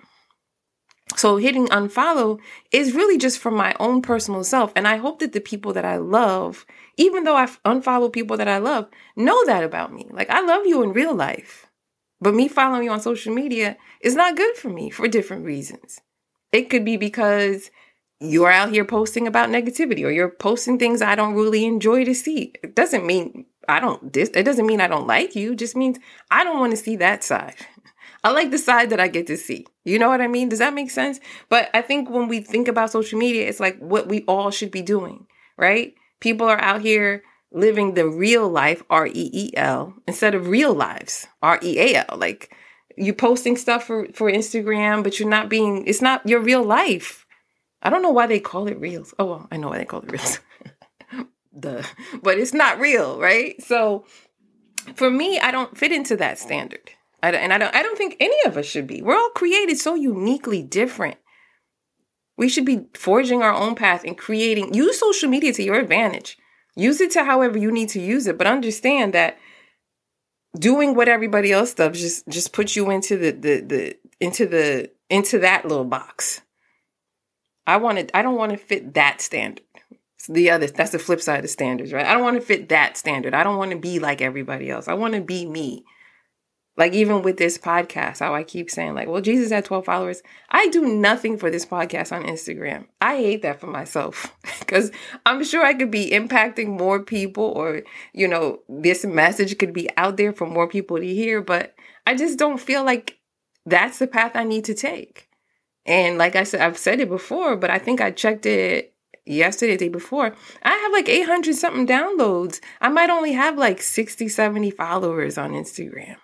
So 1.15 1.37
hitting 1.37 1.67
unfollow 1.67 2.39
is 2.71 2.93
really 2.93 3.17
just 3.17 3.39
for 3.39 3.49
my 3.49 3.75
own 3.79 4.01
personal 4.01 4.43
self. 4.43 4.71
And 4.75 4.87
I 4.87 4.97
hope 4.97 5.19
that 5.19 5.31
the 5.31 5.39
people 5.39 5.73
that 5.73 5.85
I 5.85 5.97
love, 5.97 6.65
even 6.97 7.23
though 7.23 7.35
I 7.35 7.45
unfollow 7.65 8.11
people 8.11 8.37
that 8.37 8.47
I 8.47 8.57
love, 8.57 8.87
know 9.15 9.45
that 9.45 9.63
about 9.63 9.93
me. 9.93 10.07
Like 10.11 10.29
I 10.29 10.41
love 10.41 10.65
you 10.65 10.83
in 10.83 10.93
real 10.93 11.15
life, 11.15 11.67
but 12.19 12.35
me 12.35 12.47
following 12.47 12.83
you 12.83 12.91
on 12.91 12.99
social 12.99 13.33
media 13.33 13.77
is 14.01 14.15
not 14.15 14.35
good 14.35 14.55
for 14.57 14.69
me 14.69 14.89
for 14.89 15.07
different 15.07 15.45
reasons. 15.45 16.01
It 16.51 16.69
could 16.69 16.85
be 16.85 16.97
because 16.97 17.71
you're 18.19 18.51
out 18.51 18.71
here 18.71 18.85
posting 18.85 19.27
about 19.27 19.49
negativity 19.49 20.03
or 20.03 20.11
you're 20.11 20.29
posting 20.29 20.77
things 20.77 21.01
I 21.01 21.15
don't 21.15 21.35
really 21.35 21.65
enjoy 21.65 22.03
to 22.05 22.15
see. 22.15 22.53
It 22.63 22.75
doesn't 22.75 23.05
mean 23.05 23.45
I 23.69 23.79
don't, 23.79 24.15
it 24.15 24.43
doesn't 24.43 24.65
mean 24.65 24.81
I 24.81 24.87
don't 24.87 25.07
like 25.07 25.35
you. 25.35 25.51
It 25.53 25.59
just 25.59 25.75
means 25.75 25.99
I 26.31 26.43
don't 26.43 26.59
want 26.59 26.71
to 26.71 26.77
see 26.77 26.95
that 26.97 27.23
side. 27.23 27.55
I 28.27 28.31
like 28.31 28.51
the 28.51 28.57
side 28.57 28.89
that 28.89 28.99
I 28.99 29.07
get 29.07 29.27
to 29.27 29.37
see. 29.37 29.65
You 29.85 29.99
know 29.99 30.09
what 30.09 30.19
I 30.19 30.27
mean? 30.27 30.49
Does 30.49 30.59
that 30.59 30.73
make 30.73 30.91
sense? 30.91 31.21
But 31.47 31.69
I 31.73 31.81
think 31.81 32.09
when 32.09 32.27
we 32.27 32.41
think 32.41 32.67
about 32.67 32.91
social 32.91 33.17
media, 33.17 33.47
it's 33.47 33.61
like 33.61 33.79
what 33.79 34.09
we 34.09 34.25
all 34.27 34.51
should 34.51 34.69
be 34.69 34.81
doing, 34.81 35.27
right? 35.57 35.95
People 36.19 36.45
are 36.45 36.59
out 36.59 36.81
here 36.81 37.23
living 37.53 37.93
the 37.93 38.05
real 38.05 38.49
life, 38.49 38.83
R 38.89 39.07
E 39.07 39.29
E 39.31 39.51
L, 39.55 39.93
instead 40.05 40.35
of 40.35 40.49
real 40.49 40.73
lives, 40.73 41.25
R 41.41 41.57
E 41.63 41.79
A 41.79 42.05
L. 42.09 42.17
Like 42.17 42.53
you 42.97 43.13
posting 43.13 43.55
stuff 43.55 43.85
for, 43.85 44.07
for 44.13 44.29
Instagram, 44.29 45.03
but 45.05 45.21
you're 45.21 45.29
not 45.29 45.47
being, 45.47 45.87
it's 45.87 46.01
not 46.01 46.27
your 46.27 46.41
real 46.41 46.63
life. 46.63 47.25
I 47.81 47.89
don't 47.89 48.01
know 48.01 48.11
why 48.11 48.27
they 48.27 48.41
call 48.41 48.67
it 48.67 48.77
reels. 48.77 49.13
Oh, 49.17 49.25
well, 49.25 49.47
I 49.49 49.55
know 49.55 49.69
why 49.69 49.77
they 49.77 49.85
call 49.85 50.01
it 50.01 50.11
reels. 50.11 50.39
the, 51.53 51.87
but 52.21 52.37
it's 52.37 52.53
not 52.53 52.77
real, 52.77 53.21
right? 53.21 53.55
So 53.63 54.03
for 54.95 55.09
me, 55.09 55.39
I 55.39 55.51
don't 55.51 55.77
fit 55.77 55.93
into 55.93 56.17
that 56.17 56.39
standard. 56.39 56.91
I 57.21 57.31
and 57.31 57.53
I 57.53 57.57
don't 57.57 57.75
I 57.75 57.83
don't 57.83 57.97
think 57.97 58.15
any 58.19 58.37
of 58.45 58.57
us 58.57 58.65
should 58.65 58.87
be. 58.87 59.01
We're 59.01 59.15
all 59.15 59.29
created 59.29 59.77
so 59.77 59.95
uniquely 59.95 60.61
different. 60.61 61.17
We 62.37 62.49
should 62.49 62.65
be 62.65 62.85
forging 62.93 63.41
our 63.41 63.53
own 63.53 63.73
path 63.75 64.03
and 64.03 64.17
creating 64.17 64.73
use 64.73 64.99
social 64.99 65.29
media 65.29 65.53
to 65.53 65.63
your 65.63 65.79
advantage. 65.79 66.37
Use 66.75 67.01
it 67.01 67.11
to 67.11 67.23
however 67.23 67.57
you 67.57 67.71
need 67.71 67.89
to 67.89 67.99
use 67.99 68.27
it, 68.27 68.37
but 68.37 68.45
understand 68.45 69.13
that 69.13 69.39
doing 70.57 70.95
what 70.95 71.07
everybody 71.07 71.51
else 71.51 71.73
does 71.73 71.99
just 71.99 72.27
just 72.27 72.53
puts 72.53 72.75
you 72.75 72.91
into 72.91 73.17
the 73.17 73.31
the, 73.31 73.61
the 73.61 73.97
into 74.19 74.45
the 74.45 74.91
into 75.09 75.39
that 75.39 75.65
little 75.65 75.85
box. 75.85 76.41
I 77.65 77.77
want 77.77 78.11
I 78.13 78.21
don't 78.21 78.37
want 78.37 78.51
to 78.51 78.57
fit 78.57 78.93
that 78.93 79.21
standard. 79.21 79.65
It's 80.15 80.27
the 80.27 80.51
other 80.51 80.67
that's 80.67 80.91
the 80.91 80.99
flip 80.99 81.21
side 81.21 81.43
of 81.43 81.49
standards, 81.49 81.91
right? 81.91 82.05
I 82.05 82.13
don't 82.13 82.23
want 82.23 82.39
to 82.39 82.45
fit 82.45 82.69
that 82.69 82.95
standard. 82.95 83.33
I 83.33 83.43
don't 83.43 83.57
want 83.57 83.71
to 83.71 83.77
be 83.77 83.99
like 83.99 84.21
everybody 84.21 84.69
else. 84.69 84.87
I 84.87 84.93
want 84.93 85.15
to 85.15 85.21
be 85.21 85.45
me. 85.45 85.83
Like 86.77 86.93
even 86.93 87.23
with 87.23 87.37
this 87.37 87.57
podcast, 87.57 88.19
how 88.19 88.35
I 88.35 88.43
keep 88.43 88.69
saying 88.69 88.93
like, 88.93 89.07
well, 89.07 89.21
Jesus 89.21 89.51
had 89.51 89.65
12 89.65 89.83
followers. 89.83 90.21
I 90.49 90.67
do 90.67 90.85
nothing 90.85 91.37
for 91.37 91.49
this 91.49 91.65
podcast 91.65 92.11
on 92.11 92.23
Instagram. 92.23 92.85
I 93.01 93.17
hate 93.17 93.41
that 93.41 93.59
for 93.59 93.65
myself 93.65 94.31
because 94.59 94.91
I'm 95.25 95.43
sure 95.43 95.65
I 95.65 95.73
could 95.73 95.89
be 95.89 96.11
impacting 96.11 96.67
more 96.67 97.01
people 97.01 97.45
or, 97.45 97.81
you 98.13 98.27
know, 98.27 98.59
this 98.69 99.03
message 99.03 99.57
could 99.57 99.73
be 99.73 99.89
out 99.97 100.17
there 100.17 100.31
for 100.31 100.45
more 100.45 100.67
people 100.67 100.97
to 100.97 101.05
hear, 101.05 101.41
but 101.41 101.73
I 102.05 102.15
just 102.15 102.37
don't 102.37 102.59
feel 102.59 102.83
like 102.83 103.17
that's 103.65 103.97
the 103.97 104.07
path 104.07 104.33
I 104.35 104.43
need 104.43 104.65
to 104.65 104.75
take. 104.75 105.29
And 105.87 106.19
like 106.19 106.35
I 106.35 106.43
said, 106.43 106.61
I've 106.61 106.77
said 106.77 106.99
it 106.99 107.09
before, 107.09 107.55
but 107.55 107.71
I 107.71 107.79
think 107.79 108.01
I 108.01 108.11
checked 108.11 108.45
it 108.45 108.93
yesterday, 109.25 109.77
day 109.77 109.89
before. 109.89 110.35
I 110.61 110.69
have 110.69 110.91
like 110.91 111.09
800 111.09 111.55
something 111.55 111.87
downloads. 111.87 112.59
I 112.81 112.89
might 112.89 113.09
only 113.09 113.31
have 113.31 113.57
like 113.57 113.81
60, 113.81 114.27
70 114.27 114.69
followers 114.71 115.39
on 115.39 115.53
Instagram 115.53 116.17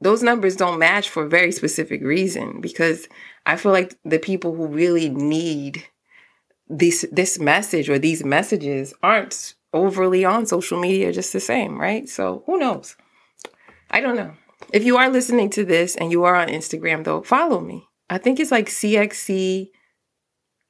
those 0.00 0.22
numbers 0.22 0.56
don't 0.56 0.78
match 0.78 1.08
for 1.08 1.24
a 1.24 1.28
very 1.28 1.52
specific 1.52 2.02
reason 2.02 2.60
because 2.60 3.08
I 3.46 3.56
feel 3.56 3.72
like 3.72 3.96
the 4.04 4.18
people 4.18 4.54
who 4.54 4.66
really 4.66 5.08
need 5.08 5.84
this 6.68 7.06
this 7.12 7.38
message 7.38 7.88
or 7.88 7.98
these 7.98 8.24
messages 8.24 8.92
aren't 9.02 9.54
overly 9.72 10.24
on 10.24 10.46
social 10.46 10.80
media 10.80 11.12
just 11.12 11.32
the 11.32 11.40
same, 11.40 11.78
right? 11.80 12.08
So 12.08 12.42
who 12.46 12.58
knows? 12.58 12.96
I 13.90 14.00
don't 14.00 14.16
know. 14.16 14.32
If 14.72 14.84
you 14.84 14.96
are 14.96 15.08
listening 15.08 15.50
to 15.50 15.64
this 15.64 15.96
and 15.96 16.10
you 16.10 16.24
are 16.24 16.34
on 16.34 16.48
Instagram 16.48 17.04
though, 17.04 17.22
follow 17.22 17.60
me. 17.60 17.86
I 18.10 18.18
think 18.18 18.38
it's 18.38 18.50
like 18.50 18.68
CXC 18.68 19.70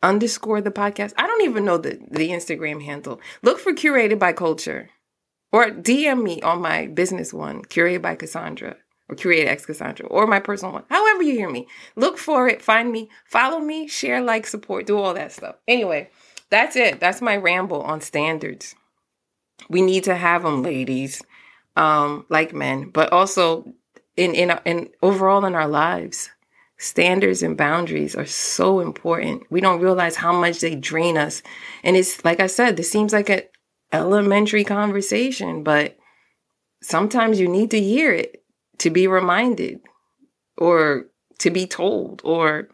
underscore 0.03 0.61
the 0.61 0.71
podcast. 0.71 1.15
I 1.17 1.27
don't 1.27 1.43
even 1.43 1.65
know 1.65 1.79
the, 1.79 1.99
the 2.11 2.31
Instagram 2.31 2.85
handle. 2.85 3.21
Look 3.43 3.59
for 3.59 3.73
curated 3.73 4.19
by 4.19 4.33
culture. 4.33 4.91
Or 5.53 5.67
DM 5.67 6.23
me 6.23 6.43
on 6.43 6.61
my 6.61 6.87
business 6.87 7.33
one, 7.33 7.63
curated 7.63 8.03
by 8.03 8.17
Cassandre 8.17 8.77
or 9.09 9.17
Create 9.17 9.47
X 9.47 9.67
Cassandre 9.67 10.07
or 10.11 10.27
my 10.27 10.41
personal 10.41 10.73
one. 10.73 10.85
However 10.89 11.23
you 11.23 11.33
hear 11.33 11.51
me. 11.51 11.69
Look 11.95 12.19
for 12.19 12.49
it, 12.49 12.63
find 12.63 12.91
me, 12.91 13.09
follow 13.25 13.61
me, 13.61 13.87
share, 13.87 14.21
like, 14.21 14.47
support, 14.47 14.87
do 14.87 14.99
all 14.99 15.15
that 15.15 15.33
stuff. 15.33 15.57
Anyway, 15.69 16.11
that's 16.51 16.77
it. 16.77 17.01
That's 17.01 17.23
my 17.23 17.37
ramble 17.37 17.83
on 17.83 18.01
standards. 18.01 18.75
We 19.69 19.83
need 19.83 20.05
to 20.05 20.15
have 20.15 20.43
them, 20.43 20.63
ladies, 20.63 21.23
um, 21.77 22.27
like 22.29 22.55
men, 22.55 22.91
but 22.91 23.13
also 23.13 23.73
in 24.17 24.35
in 24.35 24.59
in 24.65 24.91
overall 25.03 25.45
in 25.45 25.55
our 25.55 25.69
lives. 25.69 26.31
Standards 26.79 27.43
and 27.43 27.57
boundaries 27.57 28.15
are 28.15 28.27
so 28.27 28.81
important. 28.81 29.45
We 29.51 29.63
don't 29.63 29.81
realize 29.81 30.17
how 30.17 30.33
much 30.39 30.61
they 30.61 30.75
drain 30.75 31.17
us. 31.17 31.43
And 31.83 31.97
it's 31.97 32.23
like 32.23 32.39
I 32.39 32.49
said, 32.49 32.77
this 32.77 32.91
seems 32.91 33.15
like 33.15 33.31
an 33.31 33.43
elementary 33.93 34.63
conversation, 34.63 35.63
but 35.63 35.97
sometimes 36.83 37.41
you 37.41 37.49
need 37.49 37.71
to 37.71 37.81
hear 37.81 38.13
it 38.13 38.45
to 38.79 38.91
be 38.91 39.07
reminded 39.07 39.81
or 40.59 41.07
to 41.39 41.51
be 41.51 41.67
told 41.67 42.23
or 42.25 42.69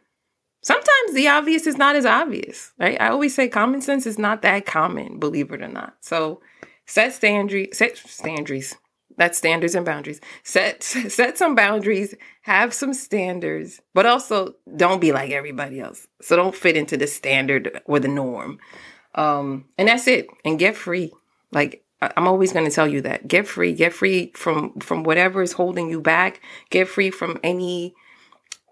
sometimes 0.62 1.14
the 1.14 1.28
obvious 1.28 1.66
is 1.66 1.76
not 1.76 1.96
as 1.96 2.06
obvious 2.06 2.72
right? 2.78 3.00
I 3.00 3.08
always 3.08 3.34
say 3.34 3.48
common 3.48 3.80
sense 3.80 4.06
is 4.06 4.18
not 4.18 4.42
that 4.42 4.66
common 4.66 5.18
believe 5.18 5.50
it 5.52 5.62
or 5.62 5.68
not. 5.68 5.96
So 6.00 6.40
set 6.86 7.12
standards 7.12 7.78
set 7.78 7.96
standards 7.96 8.76
that's 9.18 9.36
standards 9.36 9.74
and 9.74 9.84
boundaries. 9.84 10.20
Set 10.42 10.82
set 10.82 11.38
some 11.38 11.54
boundaries 11.54 12.14
have 12.42 12.72
some 12.72 12.94
standards 12.94 13.80
but 13.94 14.06
also 14.06 14.54
don't 14.76 15.00
be 15.00 15.12
like 15.12 15.30
everybody 15.30 15.80
else. 15.80 16.06
So 16.20 16.36
don't 16.36 16.56
fit 16.56 16.76
into 16.76 16.96
the 16.96 17.06
standard 17.06 17.80
or 17.86 18.00
the 18.00 18.08
norm. 18.08 18.58
Um 19.14 19.66
and 19.76 19.88
that's 19.88 20.06
it. 20.06 20.28
And 20.44 20.58
get 20.58 20.76
free. 20.76 21.12
Like 21.50 21.81
I'm 22.16 22.26
always 22.26 22.52
going 22.52 22.64
to 22.64 22.74
tell 22.74 22.88
you 22.88 23.00
that. 23.02 23.28
Get 23.28 23.46
free, 23.46 23.72
get 23.72 23.92
free 23.92 24.32
from 24.34 24.78
from 24.80 25.04
whatever 25.04 25.42
is 25.42 25.52
holding 25.52 25.88
you 25.88 26.00
back. 26.00 26.40
Get 26.70 26.88
free 26.88 27.10
from 27.10 27.38
any 27.42 27.94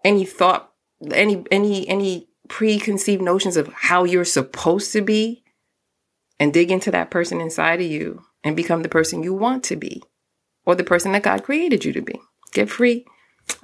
any 0.04 0.24
thought 0.24 0.72
any 1.12 1.44
any 1.50 1.88
any 1.88 2.28
preconceived 2.48 3.22
notions 3.22 3.56
of 3.56 3.68
how 3.72 4.04
you're 4.04 4.24
supposed 4.24 4.92
to 4.92 5.00
be 5.00 5.44
and 6.40 6.52
dig 6.52 6.70
into 6.70 6.90
that 6.90 7.10
person 7.10 7.40
inside 7.40 7.80
of 7.80 7.86
you 7.86 8.22
and 8.42 8.56
become 8.56 8.82
the 8.82 8.88
person 8.88 9.22
you 9.22 9.32
want 9.32 9.62
to 9.64 9.76
be 9.76 10.02
or 10.66 10.74
the 10.74 10.84
person 10.84 11.12
that 11.12 11.22
God 11.22 11.44
created 11.44 11.84
you 11.84 11.92
to 11.92 12.02
be. 12.02 12.20
Get 12.52 12.68
free. 12.68 13.06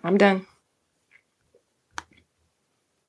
I'm 0.05 0.17
done. 0.17 0.47